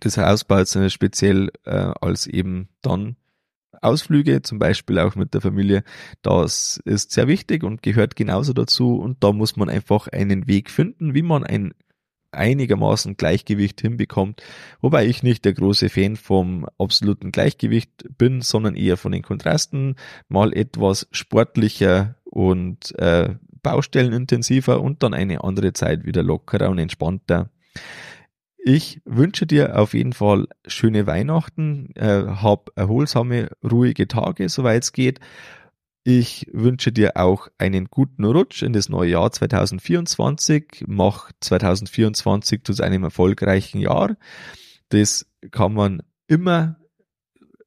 des 0.02 0.18
Hausbaus 0.18 0.76
speziell 0.88 1.50
äh, 1.64 1.92
als 2.00 2.26
eben 2.26 2.68
dann 2.82 3.16
Ausflüge, 3.80 4.42
zum 4.42 4.58
Beispiel 4.58 4.98
auch 4.98 5.14
mit 5.14 5.34
der 5.34 5.40
Familie, 5.40 5.84
das 6.22 6.80
ist 6.84 7.12
sehr 7.12 7.28
wichtig 7.28 7.62
und 7.64 7.82
gehört 7.82 8.16
genauso 8.16 8.52
dazu. 8.52 8.96
Und 8.96 9.22
da 9.22 9.32
muss 9.32 9.56
man 9.56 9.68
einfach 9.68 10.08
einen 10.08 10.46
Weg 10.46 10.70
finden, 10.70 11.14
wie 11.14 11.22
man 11.22 11.44
ein 11.44 11.74
einigermaßen 12.34 13.16
Gleichgewicht 13.16 13.80
hinbekommt, 13.80 14.42
wobei 14.80 15.06
ich 15.06 15.22
nicht 15.22 15.44
der 15.44 15.52
große 15.52 15.88
Fan 15.88 16.16
vom 16.16 16.66
absoluten 16.78 17.32
Gleichgewicht 17.32 18.04
bin, 18.18 18.40
sondern 18.40 18.74
eher 18.74 18.96
von 18.96 19.12
den 19.12 19.22
Kontrasten, 19.22 19.94
mal 20.28 20.52
etwas 20.52 21.06
sportlicher 21.12 22.16
und 22.24 22.98
äh, 22.98 23.36
baustellenintensiver 23.62 24.80
und 24.80 25.02
dann 25.02 25.14
eine 25.14 25.44
andere 25.44 25.72
Zeit 25.72 26.04
wieder 26.04 26.22
lockerer 26.22 26.70
und 26.70 26.78
entspannter. 26.78 27.50
Ich 28.66 29.02
wünsche 29.04 29.46
dir 29.46 29.78
auf 29.78 29.92
jeden 29.92 30.14
Fall 30.14 30.48
schöne 30.66 31.06
Weihnachten, 31.06 31.90
äh, 31.96 32.24
hab 32.26 32.70
erholsame, 32.76 33.50
ruhige 33.62 34.08
Tage, 34.08 34.48
soweit 34.48 34.84
es 34.84 34.92
geht. 34.92 35.20
Ich 36.02 36.46
wünsche 36.50 36.90
dir 36.90 37.18
auch 37.18 37.48
einen 37.58 37.88
guten 37.90 38.24
Rutsch 38.24 38.62
in 38.62 38.72
das 38.72 38.88
neue 38.88 39.10
Jahr 39.10 39.30
2024. 39.30 40.84
Mach 40.86 41.30
2024 41.40 42.64
zu 42.64 42.82
einem 42.82 43.04
erfolgreichen 43.04 43.80
Jahr. 43.80 44.16
Das 44.88 45.26
kann 45.50 45.74
man 45.74 46.02
immer 46.26 46.76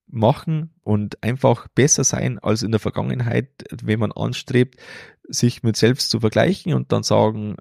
machen 0.07 0.73
und 0.81 1.21
einfach 1.21 1.67
besser 1.67 2.05
sein 2.05 2.39
als 2.39 2.63
in 2.63 2.71
der 2.71 2.79
Vergangenheit, 2.79 3.49
wenn 3.83 3.99
man 3.99 4.13
anstrebt, 4.13 4.79
sich 5.27 5.61
mit 5.61 5.77
selbst 5.77 6.09
zu 6.09 6.21
vergleichen 6.21 6.73
und 6.73 6.91
dann 6.91 7.03
sagen, 7.03 7.57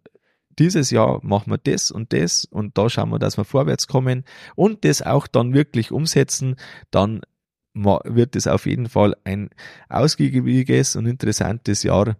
dieses 0.58 0.90
Jahr 0.90 1.20
machen 1.22 1.50
wir 1.50 1.58
das 1.58 1.90
und 1.90 2.12
das 2.12 2.44
und 2.44 2.78
da 2.78 2.88
schauen 2.88 3.10
wir, 3.10 3.18
dass 3.18 3.36
wir 3.36 3.44
vorwärts 3.44 3.86
kommen 3.86 4.24
und 4.54 4.84
das 4.84 5.02
auch 5.02 5.26
dann 5.26 5.54
wirklich 5.54 5.92
umsetzen, 5.92 6.56
dann 6.90 7.20
wird 7.74 8.36
es 8.36 8.46
auf 8.46 8.66
jeden 8.66 8.88
Fall 8.88 9.14
ein 9.24 9.50
ausgiebiges 9.88 10.96
und 10.96 11.06
interessantes 11.06 11.82
Jahr, 11.82 12.16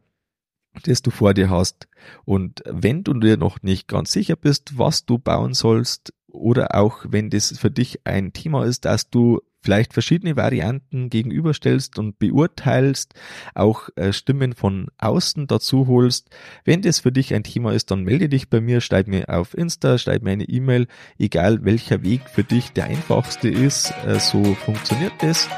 das 0.83 1.01
du 1.01 1.11
vor 1.11 1.33
dir 1.33 1.49
hast. 1.49 1.89
Und 2.27 2.63
wenn 2.67 3.05
du 3.05 3.15
dir 3.15 3.39
noch 3.39 3.63
nicht 3.63 3.89
ganz 3.89 4.13
sicher 4.13 4.37
bist, 4.37 4.79
was 4.79 5.07
du 5.07 5.19
bauen 5.19 5.55
sollst, 5.55 6.13
oder 6.29 6.75
auch 6.75 7.07
wenn 7.09 7.31
das 7.31 7.57
für 7.57 7.71
dich 7.71 8.01
ein 8.05 8.35
Thema 8.35 8.65
ist, 8.67 8.85
dass 8.85 9.09
du 9.09 9.41
vielleicht 9.67 9.95
verschiedene 9.95 10.37
Varianten 10.37 11.11
gegenüberstellst 11.11 11.99
und 11.99 12.21
beurteilst, 12.21 13.15
auch 13.53 13.89
äh, 13.97 14.13
Stimmen 14.13 14.53
von 14.53 14.87
außen 14.99 15.49
dazu 15.49 15.89
holst. 15.89 16.31
Wenn 16.65 16.83
das 16.83 17.01
für 17.01 17.11
dich 17.11 17.35
ein 17.35 17.43
Thema 17.43 17.73
ist, 17.73 17.91
dann 17.91 18.05
melde 18.05 18.29
dich 18.29 18.49
bei 18.49 18.61
mir, 18.61 18.81
schreib 18.81 19.09
mir 19.09 19.29
auf 19.29 19.59
Insta, 19.59 19.99
schreib 19.99 20.23
mir 20.23 20.31
eine 20.31 20.45
E-Mail, 20.45 20.87
egal 21.19 21.65
welcher 21.65 22.05
Weg 22.05 22.21
für 22.33 22.45
dich 22.45 22.75
der 22.75 22.85
einfachste 22.85 23.49
ist, 23.49 23.93
äh, 24.07 24.21
so 24.21 24.45
funktioniert 24.55 25.15
das 25.19 25.49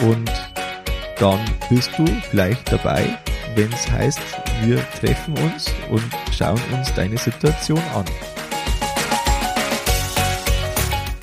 und 0.00 0.32
dann 1.18 1.40
bist 1.68 1.90
du 1.98 2.06
vielleicht 2.30 2.72
dabei, 2.72 3.18
wenn 3.54 3.70
es 3.70 3.90
heißt, 3.90 4.20
wir 4.64 4.78
treffen 4.98 5.34
uns 5.36 5.70
und 5.90 6.04
schauen 6.32 6.60
uns 6.72 6.94
deine 6.94 7.18
Situation 7.18 7.82
an. 7.94 8.06